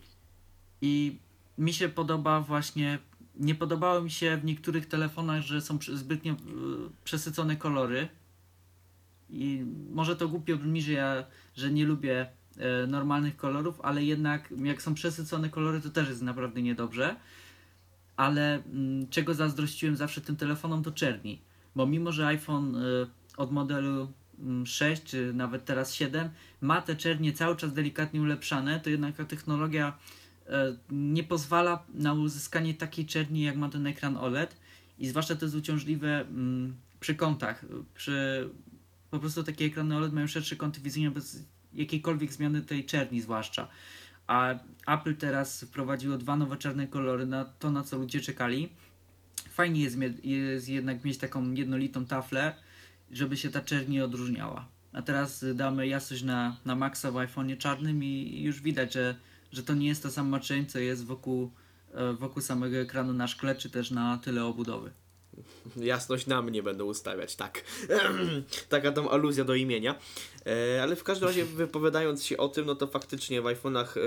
[0.82, 1.18] I
[1.58, 3.00] mi się podoba właśnie.
[3.36, 6.38] Nie podobało mi się w niektórych telefonach, że są zbytnio y,
[7.04, 8.08] przesycone kolory.
[9.30, 11.24] I może to głupio brzmi, że ja
[11.56, 16.22] że nie lubię e, normalnych kolorów, ale jednak jak są przesycone kolory, to też jest
[16.22, 17.15] naprawdę niedobrze.
[18.15, 21.42] Ale mm, czego zazdrościłem zawsze tym telefonom, to czerni.
[21.76, 26.30] Bo mimo, że iPhone y, od modelu mm, 6 czy nawet teraz 7
[26.62, 29.94] ma te czernie cały czas delikatnie ulepszane, to jednak ta technologia e,
[30.91, 34.55] nie pozwala na uzyskanie takiej czerni, jak ma ten ekran OLED
[34.99, 37.65] i zwłaszcza to jest uciążliwe mm, przy kątach.
[37.95, 38.49] Przy,
[39.12, 43.67] po prostu takie ekrany OLED mają szersze kąty widzenia bez jakiejkolwiek zmiany tej czerni zwłaszcza.
[44.27, 44.55] A
[44.88, 48.69] Apple teraz wprowadziło dwa nowe czarne kolory na to, na co ludzie czekali.
[49.49, 52.55] Fajnie jest, jest jednak mieć taką jednolitą taflę,
[53.12, 54.67] żeby się ta czerń nie odróżniała.
[54.93, 59.15] A teraz damy jasność na, na maksa w iPhone'ie czarnym i już widać, że,
[59.51, 61.51] że to nie jest ta sama czerń, co jest wokół,
[61.93, 64.91] e, wokół samego ekranu na szkle, czy też na tyle obudowy.
[65.77, 67.63] Jasność na mnie będą ustawiać, tak.
[68.69, 69.95] Taka tam aluzja do imienia.
[70.45, 74.01] E, ale w każdym razie wypowiadając się o tym, no to faktycznie w iPhone'ach e,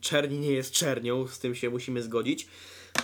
[0.00, 2.46] czerni nie jest czernią, z tym się musimy zgodzić.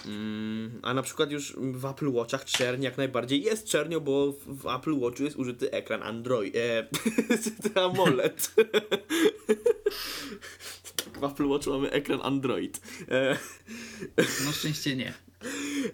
[0.07, 4.66] Mm, a na przykład już w Apple Watchach czerń jak najbardziej jest czernią, bo w
[4.66, 6.57] Apple Watchu jest użyty ekran Android.
[6.57, 6.88] E,
[7.85, 8.55] AMOLED.
[11.23, 12.81] w Apple Watchu mamy ekran Android.
[13.09, 13.39] E,
[14.17, 15.13] No szczęście nie.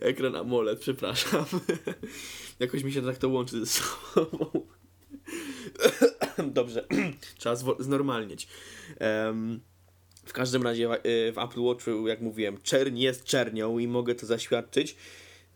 [0.01, 1.45] Ekran AMOLED, przepraszam.
[2.61, 4.67] Jakoś mi się tak to łączy ze sobą.
[6.59, 6.87] Dobrze,
[7.39, 8.49] trzeba znormalnieć.
[8.99, 9.61] Em,
[10.25, 10.93] w każdym razie w,
[11.35, 14.97] w Apple Watchu, jak mówiłem, czerń jest czernią i mogę to zaświadczyć.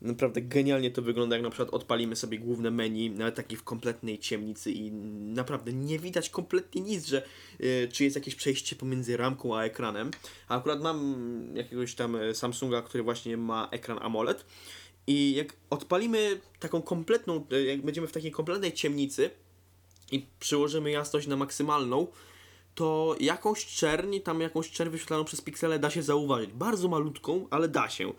[0.03, 4.19] Naprawdę genialnie to wygląda, jak na przykład odpalimy sobie główne menu, nawet taki w kompletnej
[4.19, 7.25] ciemnicy i naprawdę nie widać kompletnie nic, że
[7.61, 10.11] y, czy jest jakieś przejście pomiędzy ramką a ekranem.
[10.47, 11.15] A akurat mam
[11.53, 14.45] jakiegoś tam e, Samsunga, który właśnie ma ekran AMOLED
[15.07, 19.29] i jak odpalimy taką kompletną, e, jak będziemy w takiej kompletnej ciemnicy
[20.11, 22.07] i przyłożymy jasność na maksymalną,
[22.75, 26.51] to jakąś czerń, tam jakąś czerń wyświetlaną przez piksele da się zauważyć.
[26.51, 28.13] Bardzo malutką, ale da się.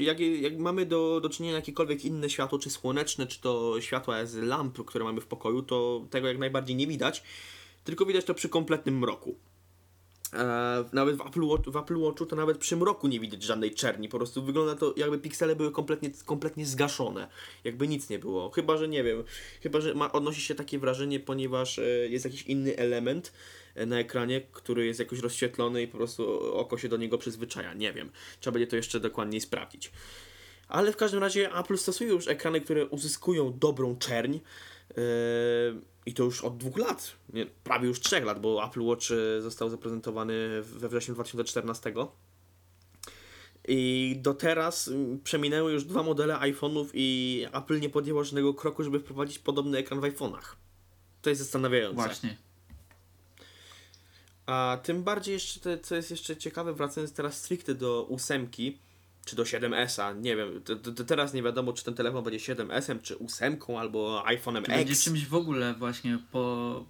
[0.00, 4.34] Jak, jak mamy do, do czynienia jakiekolwiek inne światło, czy słoneczne, czy to światła z
[4.34, 7.22] lamp, które mamy w pokoju, to tego jak najbardziej nie widać,
[7.84, 9.36] tylko widać to przy kompletnym mroku.
[10.32, 13.74] E, nawet w Apple, Watch, w Apple Watchu to nawet przy mroku nie widać żadnej
[13.74, 14.08] czerni.
[14.08, 17.28] Po prostu wygląda to jakby piksele były kompletnie, kompletnie zgaszone.
[17.64, 18.50] Jakby nic nie było.
[18.50, 19.24] Chyba, że nie wiem.
[19.62, 23.32] Chyba, że ma, odnosi się takie wrażenie, ponieważ e, jest jakiś inny element
[23.86, 27.74] na ekranie, który jest jakoś rozświetlony i po prostu oko się do niego przyzwyczaja.
[27.74, 28.10] Nie wiem.
[28.40, 29.92] Trzeba będzie to jeszcze dokładniej sprawdzić.
[30.68, 34.32] Ale w każdym razie Apple stosuje już ekrany, które uzyskują dobrą czerń.
[34.32, 35.02] Yy,
[36.06, 39.40] I to już od dwóch lat, nie, prawie już trzech lat, bo Apple Watch e,
[39.40, 41.94] został zaprezentowany we wrześniu 2014.
[43.68, 44.90] I do teraz
[45.24, 50.00] przeminęły już dwa modele iPhone'ów i Apple nie podjęło żadnego kroku, żeby wprowadzić podobny ekran
[50.00, 50.56] w iPhone'ach.
[51.22, 51.94] To jest zastanawiające.
[51.94, 52.36] Właśnie.
[54.46, 58.78] A tym bardziej jeszcze, te, co jest jeszcze ciekawe, wracając teraz stricte do ósemki,
[59.24, 62.54] czy do 7S-a, nie wiem, to, to, to teraz nie wiadomo, czy ten telefon będzie
[62.54, 65.04] 7S-em, czy 8 albo iPhone'em Czy będzie X.
[65.04, 66.84] czymś w ogóle właśnie po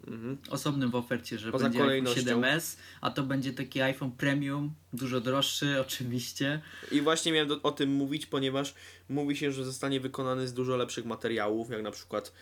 [0.50, 2.40] osobnym w ofercie, że Poza będzie iPhone kolejnością.
[2.40, 6.60] 7S, a to będzie taki iPhone Premium, dużo droższy oczywiście.
[6.92, 8.74] I właśnie miałem do, o tym mówić, ponieważ
[9.08, 12.32] mówi się, że zostanie wykonany z dużo lepszych materiałów, jak na przykład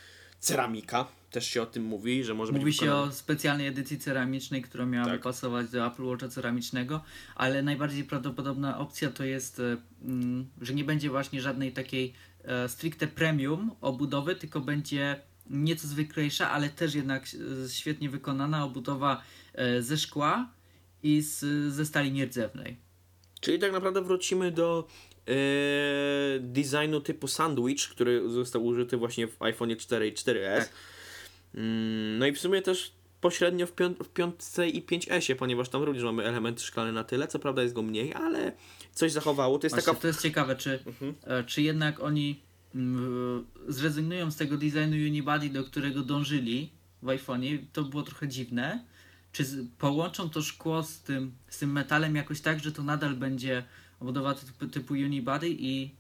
[0.41, 3.11] ceramika, też się o tym mówi, że może Mówi być się wykonany...
[3.11, 5.21] o specjalnej edycji ceramicznej, która miałaby Tak.
[5.23, 7.03] pasować do Apple Watcha ceramicznego,
[7.35, 12.13] ale najbardziej prawdopodobna opcja to jest, e, mm, że nie będzie właśnie żadnej takiej
[12.45, 17.25] e, stricte premium obudowy, tylko będzie nieco zwyklejsza, ale też jednak
[17.65, 19.23] e, świetnie wykonana obudowa
[19.81, 20.51] ze szkła
[21.03, 21.39] i z,
[21.75, 22.77] ze stali nierdzewnej.
[23.41, 24.89] Czyli tak naprawdę wrócimy do
[26.41, 30.59] designu typu sandwich, który został użyty właśnie w iPhone 4 i 4S.
[30.59, 30.71] Tak.
[31.55, 35.83] Mm, no i w sumie też pośrednio w, piąt, w piątce i 5S, ponieważ tam
[35.83, 38.53] również mamy elementy szklane na tyle, co prawda jest go mniej, ale
[38.93, 39.59] coś zachowało.
[39.59, 40.01] To jest Właśnie, taka...
[40.01, 41.15] to jest ciekawe, czy, Mhm.
[41.25, 42.41] e, czy jednak oni
[42.75, 46.71] mm, zrezygnują z tego designu Unibody, do którego dążyli
[47.03, 47.59] w iPhone'ie.
[47.73, 48.85] To było trochę dziwne.
[49.33, 49.45] Czy
[49.79, 53.65] połączą to szkło z tym, z tym metalem jakoś tak, że to nadal będzie
[54.01, 55.91] obudowa typu, typu Unibody i,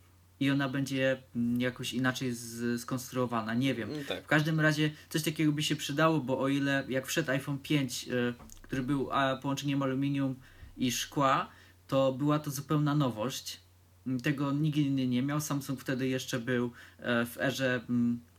[0.41, 3.55] i ona będzie mm, jakoś inaczej z, skonstruowana.
[3.55, 3.91] Nie wiem.
[3.93, 4.25] Mm, tak.
[4.25, 8.09] W każdym razie coś takiego by się przydało, bo o ile jak wszedł iPhone 5,
[8.09, 10.35] y, który był a, połączeniem aluminium
[10.77, 11.49] i szkła,
[11.89, 13.61] to była to zupełna nowość.
[14.07, 15.41] Mm, Tego nikt inny nie miał.
[15.41, 17.81] Samsung wtedy jeszcze był e, w erze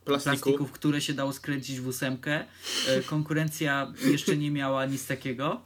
[0.05, 0.33] Plastiku.
[0.33, 2.45] plastików, które się dało skręcić w ósemkę.
[2.87, 5.61] E, Konkurencja jeszcze nie miała nic takiego,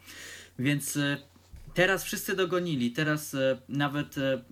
[0.60, 1.18] więc e,
[1.76, 2.92] teraz wszyscy dogonili.
[2.92, 4.44] Teraz e, nawet e,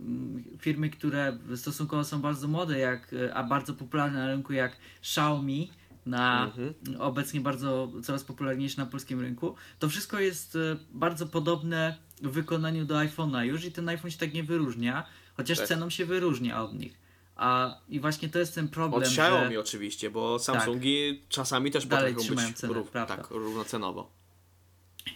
[0.59, 5.71] firmy, które stosunkowo są bardzo młode, jak, e, a bardzo popularne na rynku, jak Xiaomi,
[6.05, 6.73] na Mhm.
[6.99, 10.57] obecnie bardzo coraz popularniejsze na polskim rynku, to wszystko jest
[10.91, 15.05] bardzo podobne w wykonaniu do iPhone'a już i ten iPhone się tak nie wyróżnia,
[15.37, 15.67] chociaż Tak.
[15.67, 17.03] ceną się wyróżnia od nich.
[17.35, 19.23] A i właśnie to jest ten problem, Od że...
[19.23, 24.11] Xiaomi oczywiście, bo Samsungi czasami też potrafią być cenę, rów, tak, równocenowo.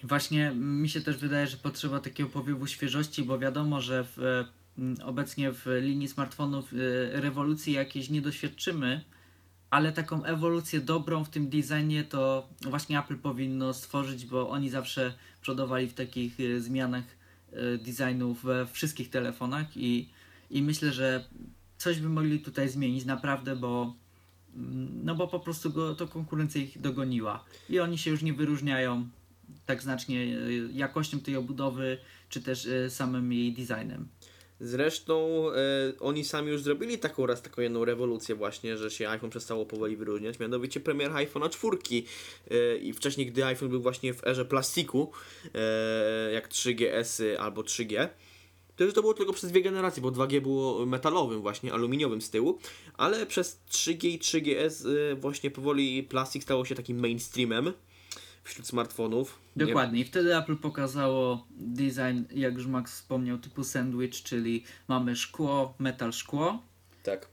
[0.04, 4.46] Właśnie mi się też wydaje, że potrzeba takiego powiewu świeżości, bo wiadomo, że w, e,
[4.78, 9.02] m, obecnie w linii smartfonów e, rewolucji jakiejś nie doświadczymy,
[9.70, 15.14] ale taką ewolucję dobrą w tym designie to właśnie Apple powinno stworzyć, bo oni zawsze
[15.42, 17.04] przodowali w takich e, zmianach
[17.52, 20.10] e, designu we wszystkich telefonach i,
[20.50, 21.26] i myślę, że
[21.78, 23.96] coś by mogli tutaj zmienić naprawdę, bo
[24.56, 28.34] mm, no bo po prostu go, to konkurencja ich dogoniła i oni się już nie
[28.34, 29.10] wyróżniają
[29.66, 31.98] tak znacznie e, jakością tej obudowy,
[32.30, 34.08] czy też e, samym jej designem.
[34.60, 35.54] Zresztą e,
[36.00, 39.98] oni sami już zrobili taką raz taką jedną rewolucję właśnie, że się iPhone przestało powoli
[39.98, 45.12] wyróżniać, mianowicie premier iPhone'a 4 e, i wcześniej, gdy iPhone był właśnie w erze plastiku,
[45.56, 48.08] e, jak 3GS -y albo 3G,
[48.76, 52.30] to już to było tylko przez dwie generacje, bo 2G było metalowym właśnie, aluminiowym z
[52.30, 52.60] tyłu,
[52.94, 57.74] ale przez 3G i 3GS e, właśnie powoli plastik stało się takim mainstreamem
[58.48, 59.40] wśród smartfonów.
[59.56, 60.00] Nie- Dokładnie.
[60.02, 66.14] I wtedy Apple pokazało design, jak już Max wspomniał, typu sandwich, czyli mamy szkło, metal
[66.14, 66.64] szkło.
[67.04, 67.28] Tak.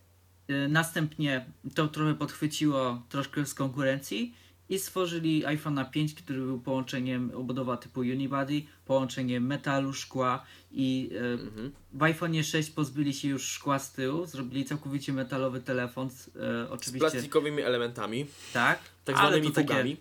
[0.49, 4.35] E, Następnie to trochę podchwyciło troszkę z konkurencji
[4.69, 11.33] i stworzyli iPhone'a 5, który był połączeniem obudowa typu Unibody, połączeniem metalu, szkła i e,
[11.33, 11.73] Mhm.
[11.93, 16.71] w iPhone'ie 6 pozbyli się już szkła z tyłu, zrobili całkowicie metalowy telefon, e, Z
[16.71, 19.97] oczywiście plastikowymi elementami, tak, tak zwanymi to takie- fugami.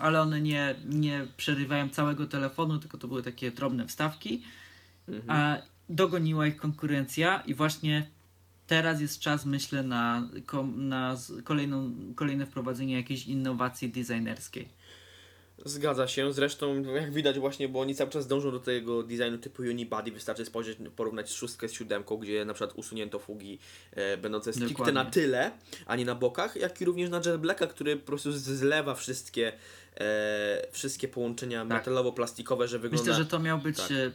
[0.00, 4.42] Ale one nie, nie przerywają całego telefonu, tylko to były takie drobne wstawki.
[5.08, 5.30] Mhm.
[5.30, 5.56] A
[5.88, 8.06] dogoniła ich konkurencja i właśnie
[8.66, 10.28] teraz jest czas, myślę, na,
[10.76, 14.68] na kolejną, kolejne wprowadzenie jakiejś innowacji designerskiej.
[15.64, 19.62] Zgadza się, zresztą jak widać właśnie, bo oni cały czas dążą do tego designu typu
[19.62, 23.58] Unibody, wystarczy spojrzeć, porównać szóstkę z siódemką, gdzie na przykład usunięto fugi
[23.92, 24.94] e, będące stricte Dokładnie.
[24.94, 25.50] na tyle,
[25.86, 29.52] a nie na bokach, jak i również na Jet Blacka, który po prostu zlewa wszystkie,
[30.00, 31.86] e, wszystkie połączenia Tak.
[31.86, 33.10] metalowo-plastikowe, że wygląda...
[33.10, 33.90] Myślę, że to miał być, tak.
[33.90, 34.12] e,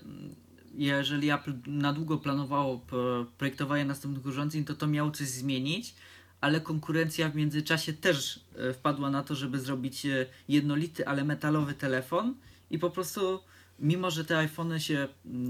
[0.73, 2.81] jeżeli Apple na długo planowało
[3.37, 5.95] projektowanie następnych urządzeń, to to miało coś zmienić,
[6.41, 11.73] ale konkurencja w międzyczasie też e, wpadła na to, żeby zrobić e, jednolity, ale metalowy
[11.73, 12.35] telefon
[12.69, 13.39] i po prostu
[13.79, 15.07] mimo, że te iPhony się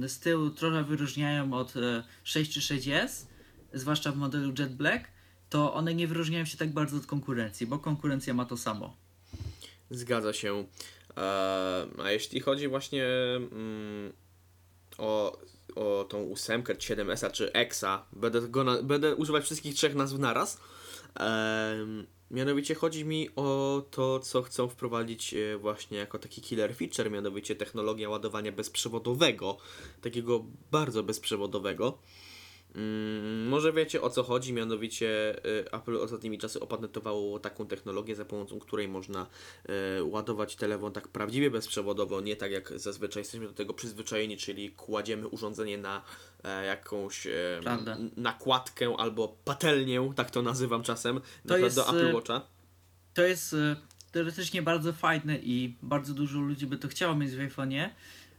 [0.07, 3.25] z tyłu trochę wyróżniają od e, 6 czy 6S,
[3.73, 5.07] zwłaszcza w modelu Jet Black,
[5.49, 9.00] to one nie wyróżniają się tak bardzo od konkurencji, bo konkurencja ma to samo.
[9.91, 10.65] Zgadza się.
[11.17, 11.21] E,
[12.03, 13.05] a jeśli chodzi właśnie
[13.51, 14.13] mm,
[14.97, 15.37] o,
[15.75, 20.19] o tą ósemkę, czy 7S czy Exa, będę, go na, będę używać wszystkich trzech nazw
[20.19, 20.57] naraz.
[21.15, 27.11] Em, Mianowicie chodzi mi o to, co chcą wprowadzić e, właśnie jako taki killer feature,
[27.11, 29.57] mianowicie technologia ładowania bezprzewodowego,
[30.01, 31.97] takiego bardzo bezprzewodowego.
[32.75, 38.25] Mm, może wiecie o co chodzi, mianowicie e, Apple ostatnimi czasy opatentowało taką technologię, za
[38.25, 39.27] pomocą której można
[39.97, 44.71] e, ładować telefon tak prawdziwie bezprzewodowo, nie tak jak zazwyczaj jesteśmy do tego przyzwyczajeni, czyli
[44.71, 46.01] kładziemy urządzenie na
[46.43, 47.31] e, jakąś e,
[47.61, 47.95] Prawda.
[47.95, 52.41] n- nakładkę albo patelnię, tak to nazywam czasem, przykład jest, do Apple e, Watcha.
[53.13, 53.75] To jest e,
[54.11, 57.89] teoretycznie bardzo fajne i bardzo dużo ludzi by to chciało mieć w iPhone'ie,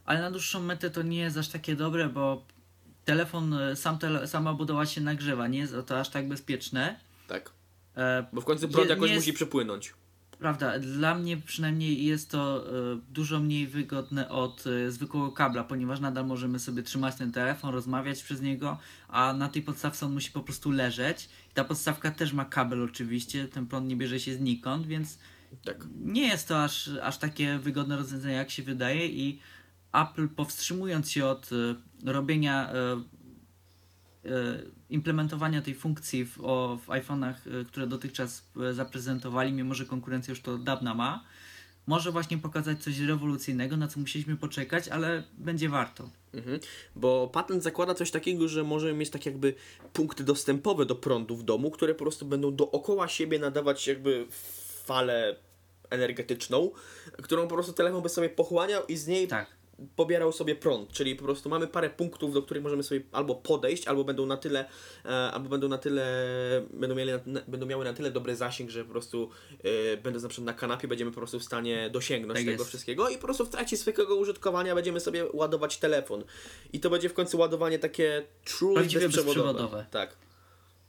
[0.04, 2.44] ale na dłuższą metę to nie jest aż takie dobre, bo
[3.04, 7.00] telefon, e, sam tele, sama budowa się nagrzewa, nie jest to aż tak bezpieczne.
[7.28, 7.50] Tak,
[7.96, 9.94] E, bo w końcu prąd Je- jakoś jest- musi przepłynąć.
[10.38, 16.26] Prawda, dla mnie przynajmniej jest to e, dużo mniej wygodne od zwykłego kabla, ponieważ nadal
[16.26, 20.40] możemy sobie trzymać ten telefon, rozmawiać przez niego, a na tej podstawce on musi po
[20.40, 21.28] prostu leżeć.
[21.50, 25.18] I ta podstawka też ma kabel oczywiście, ten prąd nie bierze się znikąd, więc
[25.64, 25.86] Tak.
[26.00, 29.40] nie jest to aż, aż takie wygodne rozwiązanie, jak się wydaje i
[29.92, 31.50] Apple powstrzymując się od
[32.04, 32.76] robienia, e,
[34.30, 40.32] e, implementowania tej funkcji w, o, w iPhone'ach, e, które dotychczas zaprezentowali, mimo że konkurencja
[40.32, 41.24] już to od dawna ma,
[41.86, 46.10] może właśnie pokazać coś rewolucyjnego, na co musieliśmy poczekać, ale będzie warto.
[46.34, 46.60] Mhm.
[46.96, 49.54] Bo patent zakłada coś takiego, że możemy mieć tak jakby
[49.92, 54.26] punkty dostępowe do prądu w domu, które po prostu będą dookoła siebie nadawać jakby
[54.84, 55.36] falę
[55.90, 56.70] energetyczną,
[57.22, 59.61] którą po prostu telefon by sobie pochłaniał i z niej Tak.
[59.96, 63.86] Pobierał sobie prąd, czyli po prostu mamy parę punktów, do których możemy sobie albo podejść,
[63.88, 64.64] albo będą na tyle,
[65.04, 66.06] e, albo będą na tyle,
[66.72, 69.30] będą, mieli na, będą miały na tyle dobry zasięg, że po prostu
[69.64, 72.68] e, będąc na przykład na kanapie będziemy po prostu w stanie dosięgnąć Tak tego jest.
[72.68, 76.24] wszystkiego i po prostu w trakcie swojego użytkowania będziemy sobie ładować telefon.
[76.72, 79.24] I to będzie w końcu ładowanie takie truly bezprzewodowe.
[79.24, 79.86] bezprzewodowe.
[79.90, 80.16] Tak.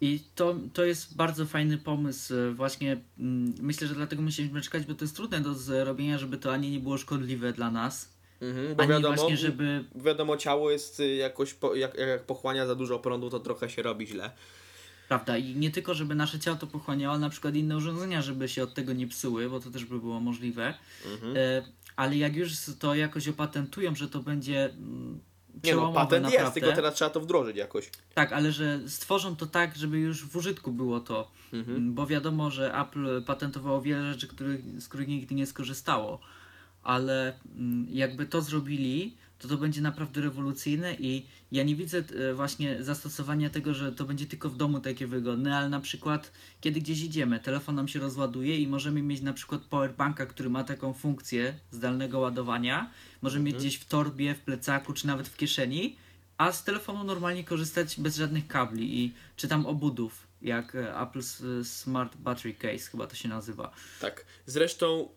[0.02, 2.34] I to, to jest bardzo fajny pomysł.
[2.36, 6.38] e, Właśnie mm, myślę, że dlatego musieliśmy czekać, bo to jest trudne do zrobienia, żeby
[6.38, 8.13] to ani nie było szkodliwe dla nas,
[8.50, 12.66] Mhm, bo ani wiadomo, właśnie, żeby wiadomo, ciało jest y, jakoś, po, jak, jak pochłania
[12.68, 14.32] za dużo prądu, to trochę się robi źle.
[15.08, 18.48] Prawda, i nie tylko, żeby nasze ciało to pochłaniało, ale na przykład inne urządzenia, żeby
[18.50, 20.74] się od tego nie psuły, bo to też by było możliwe.
[21.14, 21.38] Mhm.
[21.38, 21.64] E,
[21.96, 25.20] ale jak już to jakoś opatentują, że to będzie mm,
[25.64, 27.90] Nie no, patent naprawdę, jest, tylko teraz trzeba to wdrożyć jakoś.
[28.14, 31.78] tak, ale że stworzą to tak, żeby już w użytku było to, Mhm.
[31.78, 36.20] Mm, bo wiadomo, że Apple patentowało wiele rzeczy, których, z których nigdy nie skorzystało,
[36.84, 41.98] ale mm, jakby to zrobili, to to będzie naprawdę rewolucyjne i ja nie widzę
[42.30, 46.32] e, właśnie zastosowania tego, że to będzie tylko w domu takie wygodne, ale na przykład
[46.62, 50.64] kiedy gdzieś idziemy, telefon nam się rozładuje i możemy mieć na przykład powerbanka, który ma
[50.64, 55.96] taką funkcję zdalnego ładowania, możemy mieć gdzieś w torbie, w plecaku czy nawet w kieszeni,
[56.38, 61.20] a z telefonu normalnie korzystać bez żadnych kabli i czy tam obudów, jak e, Apple
[61.20, 63.72] S- Smart Battery Case chyba to się nazywa.
[64.02, 64.26] Tak.
[64.46, 65.10] Zresztą,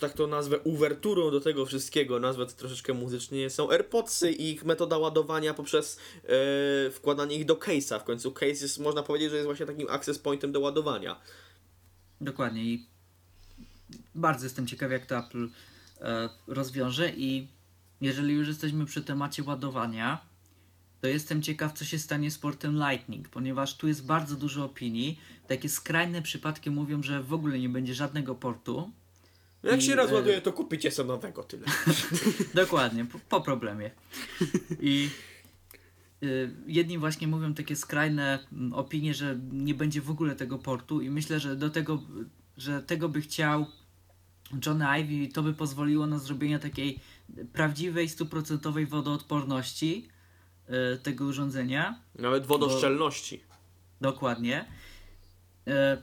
[0.00, 4.64] tak to nazwę, uwerturą do tego wszystkiego, nazwę to troszeczkę muzycznie, są AirPodsy i ich
[4.64, 8.00] metoda ładowania poprzez e, wkładanie ich do case'a.
[8.00, 11.20] W końcu case jest, można powiedzieć, że jest właśnie takim access pointem do ładowania.
[12.20, 12.86] Dokładnie i
[14.14, 15.48] bardzo jestem ciekaw jak to Apple
[16.00, 17.48] e, rozwiąże i
[18.00, 20.20] jeżeli już jesteśmy przy temacie ładowania,
[21.00, 25.20] to jestem ciekaw co się stanie z portem Lightning, ponieważ tu jest bardzo dużo opinii.
[25.48, 28.90] Takie skrajne przypadki mówią, że w ogóle nie będzie żadnego portu.
[29.62, 31.66] Jak I, się e, rozładuje, to kupicie sobie nowego, tyle.
[32.54, 33.90] Dokładnie, po, po problemie.
[34.80, 35.10] I
[36.22, 38.38] y, jedni właśnie mówią takie skrajne
[38.72, 42.02] opinie, że nie będzie w ogóle tego portu i myślę, że do tego,
[42.56, 43.66] że tego by chciał
[44.66, 47.00] Johnny Ive i to by pozwoliło na zrobienie takiej
[47.52, 50.08] prawdziwej, stuprocentowej wodoodporności
[50.94, 52.00] y, tego urządzenia.
[52.14, 53.44] Nawet wodoszczelności.
[54.00, 54.64] Dokładnie.
[55.66, 56.02] E,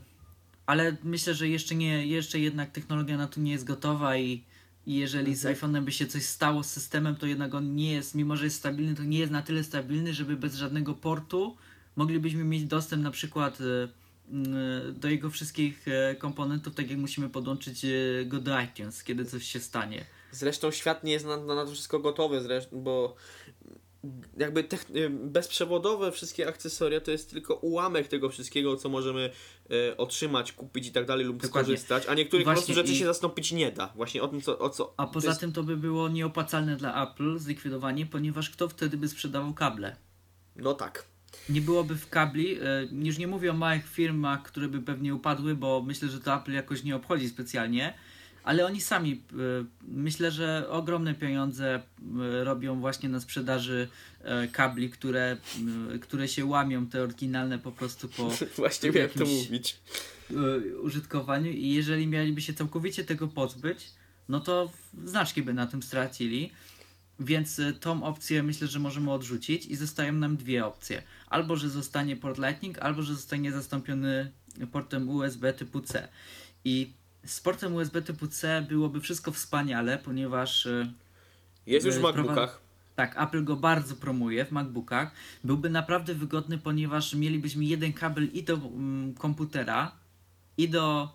[0.68, 4.44] ale myślę, że jeszcze nie, jeszcze jednak technologia na to nie jest gotowa i,
[4.86, 8.16] i jeżeli z iPhone'em by się coś stało z systemem, to jednak on nie jest,
[8.16, 11.58] mimo że jest stabilny, to nie jest na tyle stabilny, żeby bez żadnego portu
[11.96, 13.88] moglibyśmy mieć dostęp na przykład e,
[14.32, 14.46] m,
[15.00, 19.44] do jego wszystkich e, komponentów, tak jak musimy podłączyć e, go do iTunes, kiedy coś
[19.44, 20.06] się stanie.
[20.32, 23.16] Zresztą świat nie jest na, na to wszystko gotowy, zresztą, bo
[24.38, 29.30] jakby y, bezprzewodowe wszystkie akcesoria to jest tylko ułamek tego wszystkiego, co możemy
[29.92, 31.64] e, otrzymać, kupić i tak dalej lub Dokładnie.
[31.64, 33.88] skorzystać, a niektórych po Właśnie prostu rzeczy i- się zastąpić nie da.
[33.96, 34.60] Właśnie o tym, co...
[34.60, 38.70] O co A poza jest- tym to by było nieopłacalne dla Apple zlikwidowanie, ponieważ kto
[38.70, 39.96] wtedy by sprzedawał kable?
[40.56, 41.06] No tak.
[41.50, 45.56] nie byłoby w kabli, e, już nie mówię o małych firmach, które by pewnie upadły,
[45.56, 47.94] bo myślę, że to Apple jakoś nie obchodzi specjalnie,
[48.48, 49.16] ale oni sami e,
[49.88, 53.88] myślę, że ogromne pieniądze e, robią właśnie na sprzedaży
[54.22, 55.38] e, kabli, które,
[56.02, 59.80] które się łamią, te oryginalne po prostu po Właśnie miałem to mówić.
[60.32, 63.92] y, użytkowaniu i jeżeli mieliby się całkowicie tego pozbyć,
[64.30, 64.72] no to
[65.06, 66.52] znacznie by na tym stracili.
[67.20, 71.04] Więc y, tą opcję myślę, że możemy odrzucić i zostają nam dwie opcje.
[71.30, 74.32] Albo, że zostanie port Lightning, albo, że zostanie zastąpiony
[74.72, 76.08] portem USB typu C.
[76.66, 76.94] I
[77.28, 80.94] z portem USB typu C byłoby wszystko wspaniale, ponieważ y,
[81.66, 82.62] Jest już w Yy, MacBookach.
[82.96, 85.12] tak, Apple go bardzo promuje w MacBookach.
[85.44, 89.92] Byłby naprawdę wygodny, ponieważ mielibyśmy jeden kabel i do mm, komputera,
[90.58, 91.14] i do,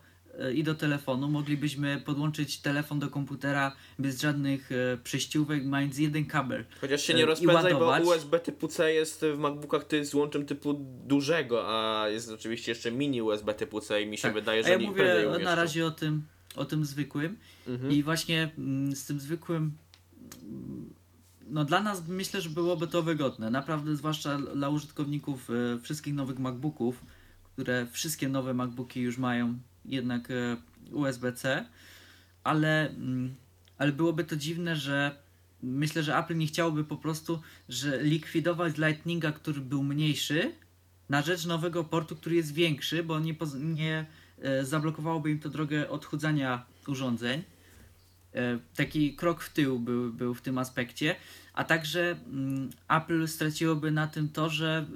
[0.54, 1.28] i do telefonu.
[1.28, 6.64] Moglibyśmy podłączyć telefon do komputera bez żadnych e, przejściówek, mając jeden kabel.
[6.80, 7.98] Chociaż się e, nie rozpędzaj, bo.
[8.00, 10.74] USB typu C jest w MacBookach to jest złączem typu
[11.06, 14.34] dużego, a jest oczywiście jeszcze mini USB typu C i mi się Tak.
[14.34, 15.54] wydaje, A że ja nie mówię na umieszczą.
[15.54, 16.22] razie o tym,
[16.56, 17.36] o tym zwykłym.
[17.68, 17.92] Mhm.
[17.92, 19.72] I właśnie mm, z tym zwykłym,
[20.42, 20.94] mm,
[21.50, 23.50] no dla nas myślę, że byłoby to wygodne.
[23.50, 27.02] Naprawdę, zwłaszcza dla użytkowników e, wszystkich nowych MacBooków,
[27.52, 30.56] które wszystkie nowe MacBooki już mają jednak e,
[30.92, 31.66] USB-C,
[32.44, 33.34] ale, mm,
[33.78, 35.16] ale byłoby to dziwne, że
[35.62, 40.52] myślę, że Apple nie chciałoby po prostu, że likwidować Lightninga, który był mniejszy,
[41.08, 44.06] na rzecz nowego portu, który jest większy, bo nie, nie
[44.42, 47.42] e, zablokowałoby im to drogę odchudzania urządzeń.
[48.34, 51.16] E, taki krok w tył był, był w tym aspekcie,
[51.54, 54.86] a także mm, Apple straciłoby na tym to, że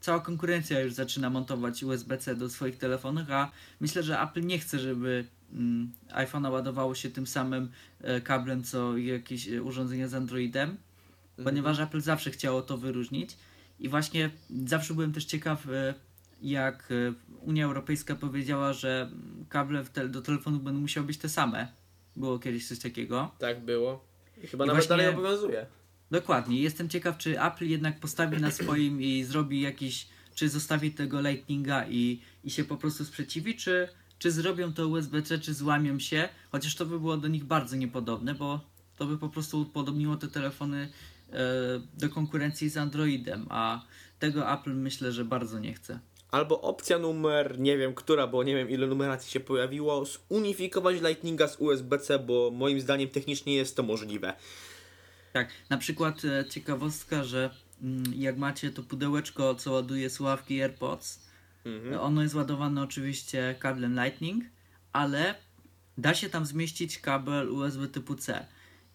[0.00, 4.78] cała konkurencja już zaczyna montować USB-C do swoich telefonów, a myślę, że Apple nie chce,
[4.78, 7.70] żeby mm, iPhone'a ładowało się tym samym
[8.00, 10.76] e, kablem, co jakieś e, urządzenia z Androidem,
[11.44, 13.36] ponieważ Apple zawsze chciało to wyróżnić
[13.80, 14.30] i właśnie
[14.66, 15.94] zawsze byłem też ciekaw, e,
[16.42, 19.10] jak e, Unia Europejska powiedziała, że
[19.48, 21.68] kable te, do telefonu będą musiały być te same.
[22.16, 23.30] Było kiedyś coś takiego.
[23.38, 24.04] Tak było.
[24.44, 25.66] I chyba I nawet właśnie- dalej obowiązuje.
[26.10, 26.60] Dokładnie.
[26.60, 31.86] Jestem ciekaw, czy Apple jednak postawi na swoim i zrobi jakiś, czy zostawi tego Lightninga
[31.88, 33.88] i, i się po prostu sprzeciwi, czy,
[34.18, 38.34] czy zrobią to USB-C, czy złamią się, chociaż to by było do nich bardzo niepodobne,
[38.34, 38.60] bo
[38.96, 40.88] to by po prostu upodobniło te telefony
[41.32, 41.36] e,
[41.94, 43.84] do konkurencji z Androidem, a
[44.18, 45.98] tego Apple myślę, że bardzo nie chce.
[46.30, 51.48] Albo opcja numer, nie wiem która, bo nie wiem ile numeracji się pojawiło, zunifikować Lightninga
[51.48, 54.34] z USB-C, bo moim zdaniem technicznie jest to możliwe.
[55.38, 57.50] Tak, na przykład e, ciekawostka, że
[57.82, 61.28] mm, jak macie to pudełeczko, co ładuje słuchawki AirPods,
[61.64, 62.00] Mhm.
[62.00, 64.44] ono jest ładowane oczywiście kablem Lightning,
[64.92, 65.34] ale
[65.98, 68.46] da się tam zmieścić kabel USB typu C.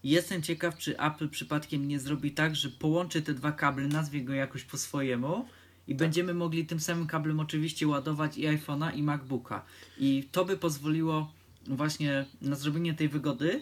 [0.03, 4.33] Jestem ciekaw, czy Apple przypadkiem nie zrobi tak, że połączy te dwa kable, nazwie go
[4.33, 5.47] jakoś po swojemu
[5.87, 9.65] i będziemy mogli tym samym kablem oczywiście ładować i iPhone'a i MacBooka.
[9.97, 11.31] I to by pozwoliło
[11.67, 13.61] właśnie na zrobienie tej wygody,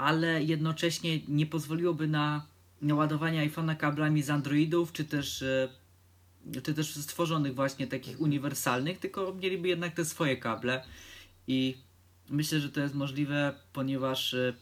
[0.00, 2.46] ale jednocześnie nie pozwoliłoby na,
[2.82, 5.68] na ładowanie iPhone'a kablami z Androidów, czy też, e,
[6.62, 10.84] czy też stworzonych właśnie takich uniwersalnych, tylko mieliby jednak te swoje kable.
[11.46, 11.76] I
[12.30, 14.54] myślę, że to jest możliwe, ponieważ e,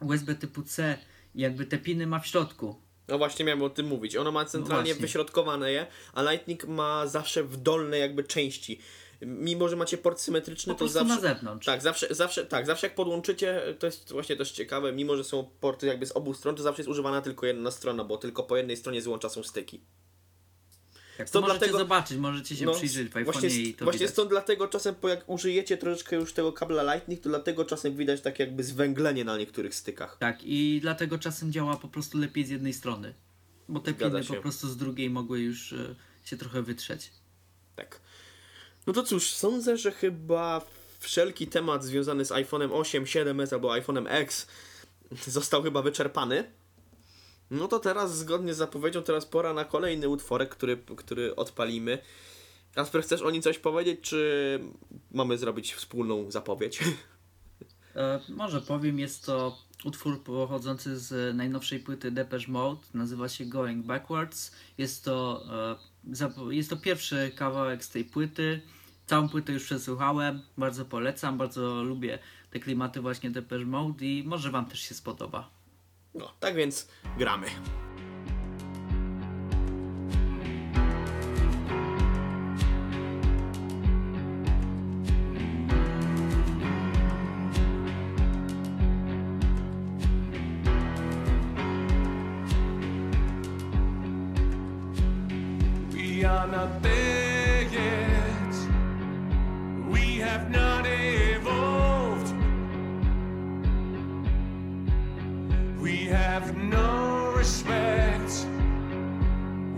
[0.00, 0.98] USB typu C
[1.34, 2.76] jakby te piny ma w środku.
[3.08, 4.16] No właśnie miałem o tym mówić.
[4.16, 5.00] Ono ma centralnie właśnie.
[5.00, 8.80] wyśrodkowane je, a Lightning ma zawsze w dolne jakby części.
[9.22, 11.14] Mimo, że macie port symetryczny, Po to zawsze...
[11.14, 11.66] na zewnątrz.
[11.66, 15.50] Tak, zawsze, zawsze, tak, zawsze jak podłączycie, to jest właśnie też ciekawe, mimo że są
[15.60, 18.56] porty jakby z obu stron, to zawsze jest używana tylko jedna strona, bo tylko po
[18.56, 19.80] jednej stronie złącza są styki.
[21.18, 24.12] Tak, to możecie dlatego- zobaczyć, możecie się No, przyjrzeć w właśnie, i to właśnie widać.
[24.12, 28.20] stąd dlatego czasem, po jak użyjecie troszeczkę już tego kabla Lightning, to dlatego czasem widać
[28.20, 30.16] tak jakby zwęglenie na niektórych stykach.
[30.20, 33.14] Tak, i dlatego czasem działa po prostu lepiej z jednej strony.
[33.68, 34.34] Bo te Zgadza piny się.
[34.34, 35.94] po prostu z drugiej mogły już e,
[36.24, 37.10] się trochę wytrzeć.
[37.76, 38.00] Tak.
[38.86, 40.60] No to cóż, sądzę, że chyba
[40.98, 44.46] wszelki temat związany z iPhone'em 8, 7s albo iPhone'em X
[45.26, 46.44] został chyba wyczerpany.
[47.50, 51.98] No to teraz, zgodnie z zapowiedzią, teraz pora na kolejny utworek, który, który odpalimy.
[52.74, 54.60] Kasper, chcesz o nim coś powiedzieć, czy
[55.10, 56.80] mamy zrobić wspólną zapowiedź?
[57.96, 63.86] E, może powiem, jest to utwór pochodzący z najnowszej płyty Depeche Mode, nazywa się Going
[63.86, 64.52] Backwards.
[64.78, 65.44] Jest to,
[66.10, 68.62] e, jest to pierwszy kawałek z tej płyty.
[69.06, 72.18] Całą płytę już przesłuchałem, bardzo polecam, bardzo lubię
[72.50, 75.50] te klimaty właśnie Depeche Mode i może Wam też się spodoba.
[76.14, 76.88] No, tak więc
[77.18, 77.46] gramy.
[100.36, 102.34] Have not evolved.
[105.80, 108.46] We have no respect.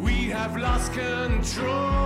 [0.00, 1.97] We have lost control.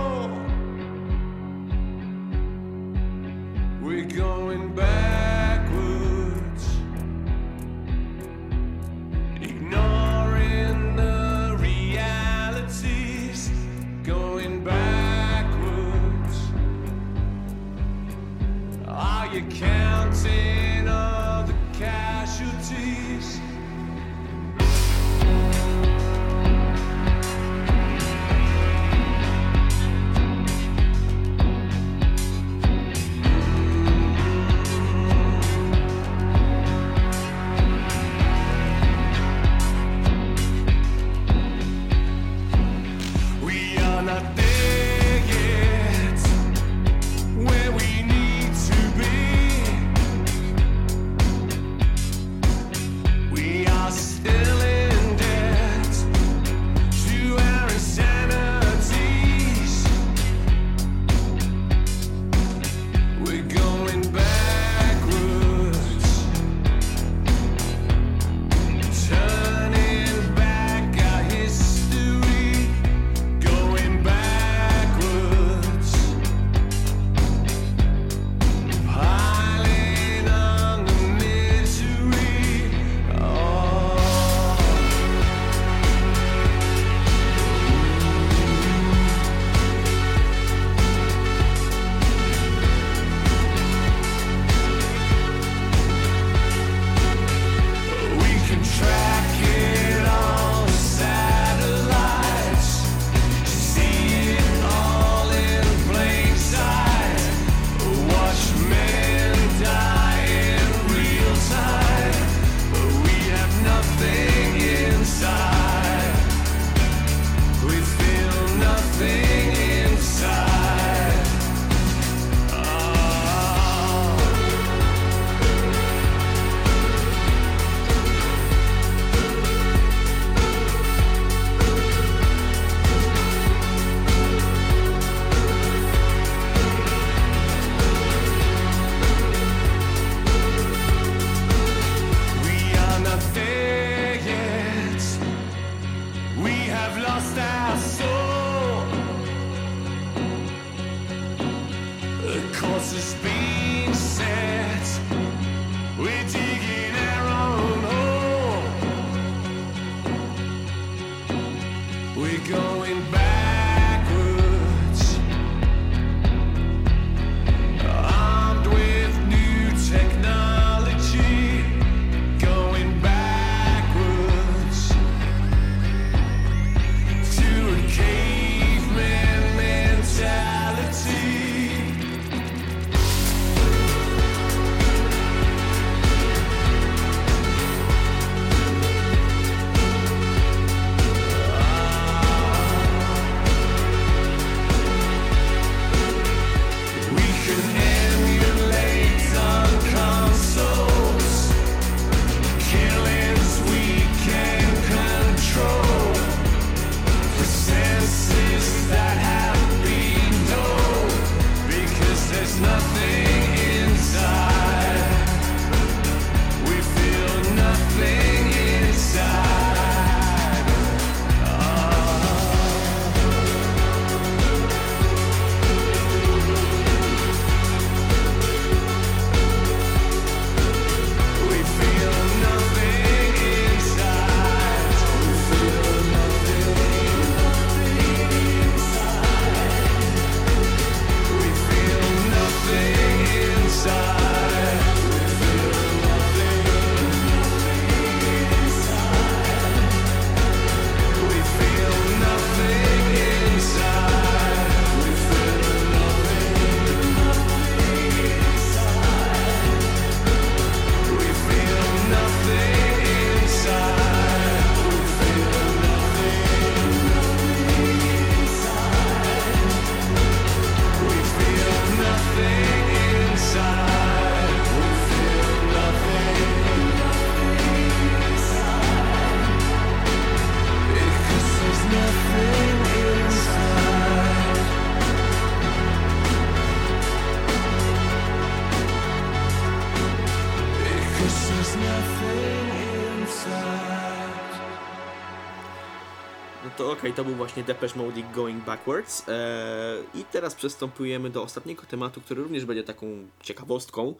[296.83, 299.23] To okej, to był właśnie Depeche Mode Going Backwards.
[299.29, 304.15] Eee, I teraz przystępujemy do ostatniego tematu, który również będzie taką ciekawostką.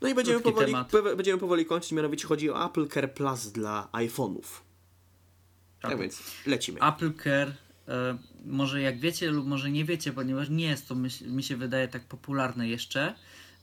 [0.00, 3.46] No i będziemy Krótki powoli, pe- będziemy powoli kończyć, mianowicie chodzi o Apple Care Plus
[3.46, 4.42] dla iPhone'ów.
[5.80, 6.00] Tak, Tak.
[6.00, 6.80] więc lecimy.
[6.82, 7.52] Apple Care,
[7.88, 11.56] e, może jak wiecie lub może nie wiecie, ponieważ nie jest to, myśl, mi się
[11.56, 13.14] wydaje, tak popularne jeszcze.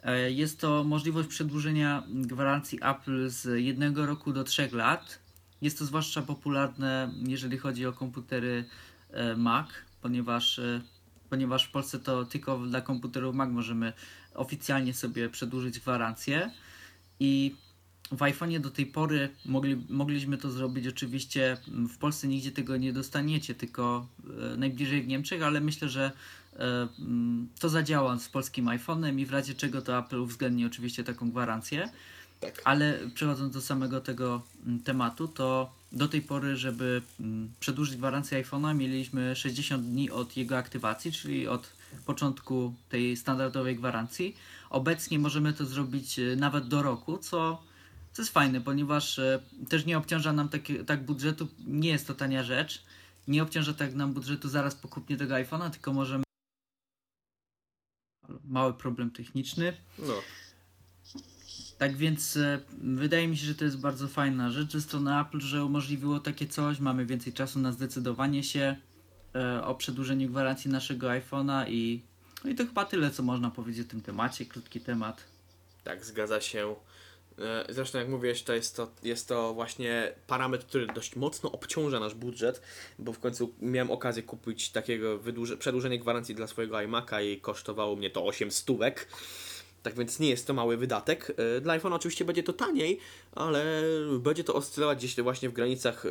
[0.04, 5.20] E, jest to możliwość przedłużenia gwarancji Apple z jednego roku do trzech lat.
[5.62, 8.66] Jest to zwłaszcza popularne, jeżeli chodzi o komputery
[9.12, 9.68] e, Mac,
[10.02, 10.82] ponieważ, e,
[11.30, 13.94] ponieważ w Polsce to tylko dla komputerów Mac możemy
[14.34, 16.52] oficjalnie sobie przedłużyć gwarancję.
[17.20, 17.56] I
[18.12, 22.78] w iPhone'ie do tej pory mogli, mogliśmy to zrobić oczywiście mm, w Polsce nigdzie tego
[22.78, 24.08] nie dostaniecie, tylko
[24.54, 26.12] e, najbliżej w Niemczech, ale myślę, że
[27.00, 31.32] mm, to zadziała z polskim iPhone'em i w razie czego to Apple uwzględni oczywiście taką
[31.32, 31.90] gwarancję.
[32.46, 32.62] Tak.
[32.64, 38.44] Ale przechodząc do samego tego mm, tematu, to do tej pory, żeby mm, przedłużyć gwarancję
[38.44, 41.70] iPhone'a, mieliśmy 60 dni od jego aktywacji, czyli od
[42.06, 44.36] początku tej standardowej gwarancji.
[44.70, 47.64] Obecnie możemy to zrobić e, nawet do roku, co,
[48.14, 49.40] co jest fajne, ponieważ e,
[49.70, 52.84] też nie obciąża nam takie, tak budżetu, nie jest to tania rzecz,
[53.28, 56.24] nie obciąża tak nam budżetu zaraz po kupnie tego iPhone'a, tylko możemy.
[58.46, 59.78] Mały problem techniczny.
[60.00, 60.14] No,
[61.78, 65.40] Tak więc e, wydaje mi się, że to jest bardzo fajna rzecz ze strony Apple,
[65.40, 66.80] że umożliwiło takie coś.
[66.80, 68.76] Mamy więcej czasu na zdecydowanie się
[69.36, 72.02] e, o przedłużeniu gwarancji naszego iPhone'a i,
[72.44, 74.46] no i to chyba tyle, co można powiedzieć o tym temacie.
[74.46, 75.24] Krótki temat.
[75.84, 76.76] tak, zgadza się.
[77.40, 82.00] E, Zresztą jak mówiłeś, to jest to, jest to właśnie parametr, który dość mocno obciąża
[82.00, 82.62] nasz budżet,
[83.00, 87.96] bo w końcu miałem okazję kupić takiego wydłuże, przedłużenie gwarancji dla swojego iMac'a i kosztowało
[87.96, 89.08] mnie to 8 stówek.
[89.86, 91.34] Tak więc nie jest to mały wydatek.
[91.58, 93.00] E, Dla iPhone oczywiście będzie to taniej,
[93.32, 93.84] ale
[94.20, 96.10] będzie to oscylować gdzieś właśnie w granicach e,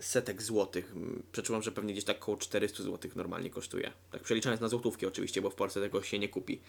[0.00, 0.94] setek złotych.
[1.32, 3.92] Przeczuwam, że pewnie gdzieś tak około 400 złotych normalnie kosztuje.
[4.10, 6.60] Tak przeliczając na złotówki oczywiście, bo w Polsce tego się nie kupi.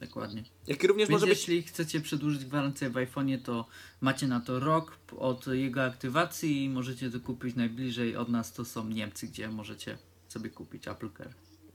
[0.00, 0.44] Dokładnie.
[0.66, 3.66] Jak również Więc może być jeśli chcecie przedłużyć gwarancję w iPhone'ie, to
[4.00, 8.52] macie na to rok od jego aktywacji i możecie to kupić najbliżej od nas.
[8.52, 9.98] To są Niemcy, gdzie możecie
[10.28, 11.34] sobie kupić Apple Care.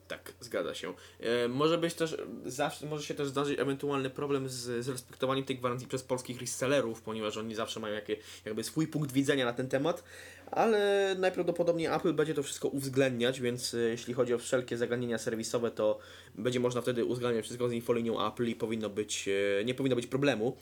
[0.10, 0.94] Tak, zgadza się.
[1.20, 5.58] E, może być też, zawsze, może się też zdarzyć ewentualny problem z, z respektowaniem tej
[5.58, 9.68] gwarancji przez polskich resellerów, ponieważ oni zawsze mają jakie, jakby swój punkt widzenia na ten
[9.68, 10.04] temat,
[10.52, 15.72] ale najprawdopodobniej Apple będzie to wszystko uwzględniać, więc e, jeśli chodzi o wszelkie zagadnienia serwisowe,
[15.72, 16.00] to
[16.36, 19.30] będzie można wtedy uwzględniać wszystko z infolinią Apple i powinno być,
[19.60, 20.58] e, nie powinno być problemu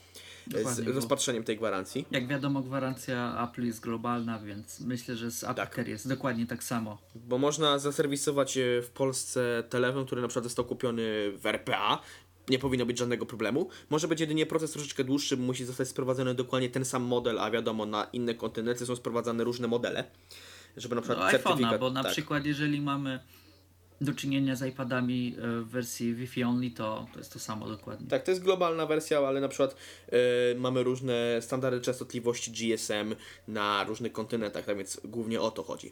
[0.72, 2.06] z rozpatrzeniem tej gwarancji.
[2.10, 5.88] Jak wiadomo, gwarancja Apple jest globalna, więc myślę, że z Apple Tak.
[5.88, 6.98] Jest dokładnie tak samo.
[7.14, 12.00] Bo można zaserwisować e, w Polsce telefon, który na przykład został kupiony w RPA.
[12.48, 13.68] Nie powinno być żadnego problemu.
[13.90, 17.50] Może być jedynie proces troszeczkę dłuższy, bo musi zostać sprowadzony dokładnie ten sam model, a
[17.50, 20.04] wiadomo, na inne kontynenty są sprowadzane różne modele.
[20.76, 21.80] Żeby na przykład iPhone'a, certyfikat...
[21.80, 22.12] bo na tak.
[22.12, 23.20] przykład jeżeli mamy
[24.00, 28.08] do czynienia z iPadami e, w wersji Wi-Fi only, to, to jest to samo dokładnie.
[28.08, 29.76] Tak, to jest globalna wersja, ale na przykład
[30.08, 30.18] e,
[30.54, 33.14] mamy różne standardy częstotliwości GSM
[33.48, 35.90] na różnych kontynentach, tak więc głównie o to chodzi.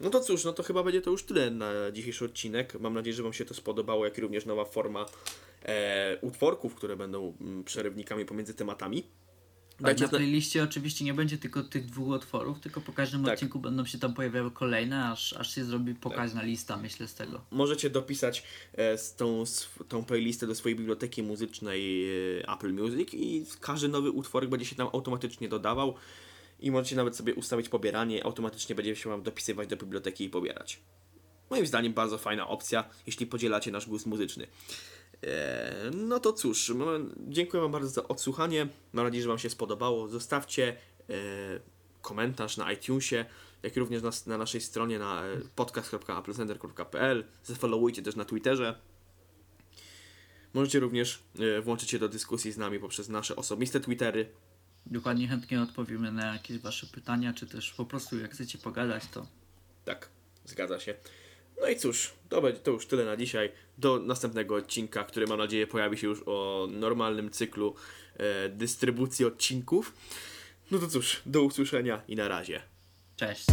[0.00, 2.80] No to cóż, no to chyba będzie to już tyle na dzisiejszy odcinek.
[2.80, 5.06] Mam nadzieję, że Wam się to spodobało, jak i również nowa forma
[5.62, 9.04] e, utworków, które będą mm, przerywnikami pomiędzy tematami.
[9.76, 13.34] Tak, Dajcie na playliście oczywiście nie będzie tylko tych dwóch utworów, tylko po każdym Tak.
[13.34, 17.40] odcinku będą się tam pojawiały kolejne, aż, aż się zrobi pokaźna lista, myślę, z tego.
[17.50, 19.44] Możecie dopisać e, z tą,
[19.88, 22.08] tą playlistę do swojej biblioteki muzycznej
[22.40, 25.94] e, Apple Music i każdy nowy utworek będzie się tam automatycznie dodawał
[26.60, 30.80] i możecie nawet sobie ustawić pobieranie, automatycznie będzie się Wam dopisywać do biblioteki i pobierać.
[31.50, 34.46] Moim zdaniem bardzo fajna opcja, jeśli podzielacie nasz gust muzyczny.
[35.26, 36.72] E, no to cóż,
[37.28, 38.68] dziękuję Wam bardzo za odsłuchanie.
[38.92, 40.08] Mam nadzieję, że Wam się spodobało.
[40.08, 40.76] Zostawcie
[41.10, 41.14] e,
[42.02, 43.24] komentarz na iTunesie,
[43.62, 47.24] jak również na, na naszej stronie na e, podcast.applecenter.pl.
[47.44, 48.78] Zafollowujcie też na Twitterze.
[50.54, 51.22] Możecie również
[51.62, 54.28] włączyć się do dyskusji z nami poprzez nasze osobiste Twittery.
[54.86, 59.26] Dokładnie chętnie odpowiemy na jakieś Wasze pytania, czy też po prostu jak chcecie pogadać, to
[59.84, 60.08] Tak,
[60.44, 60.94] zgadza się.
[61.60, 63.52] No i cóż, to, będzie, to już tyle na dzisiaj.
[63.78, 67.74] Do następnego odcinka, który mam nadzieję pojawi się już o normalnym cyklu
[68.16, 69.94] e, dystrybucji odcinków.
[70.70, 72.62] No to cóż, do usłyszenia i na razie.
[73.16, 73.46] cześć.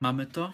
[0.00, 0.52] Mamy to?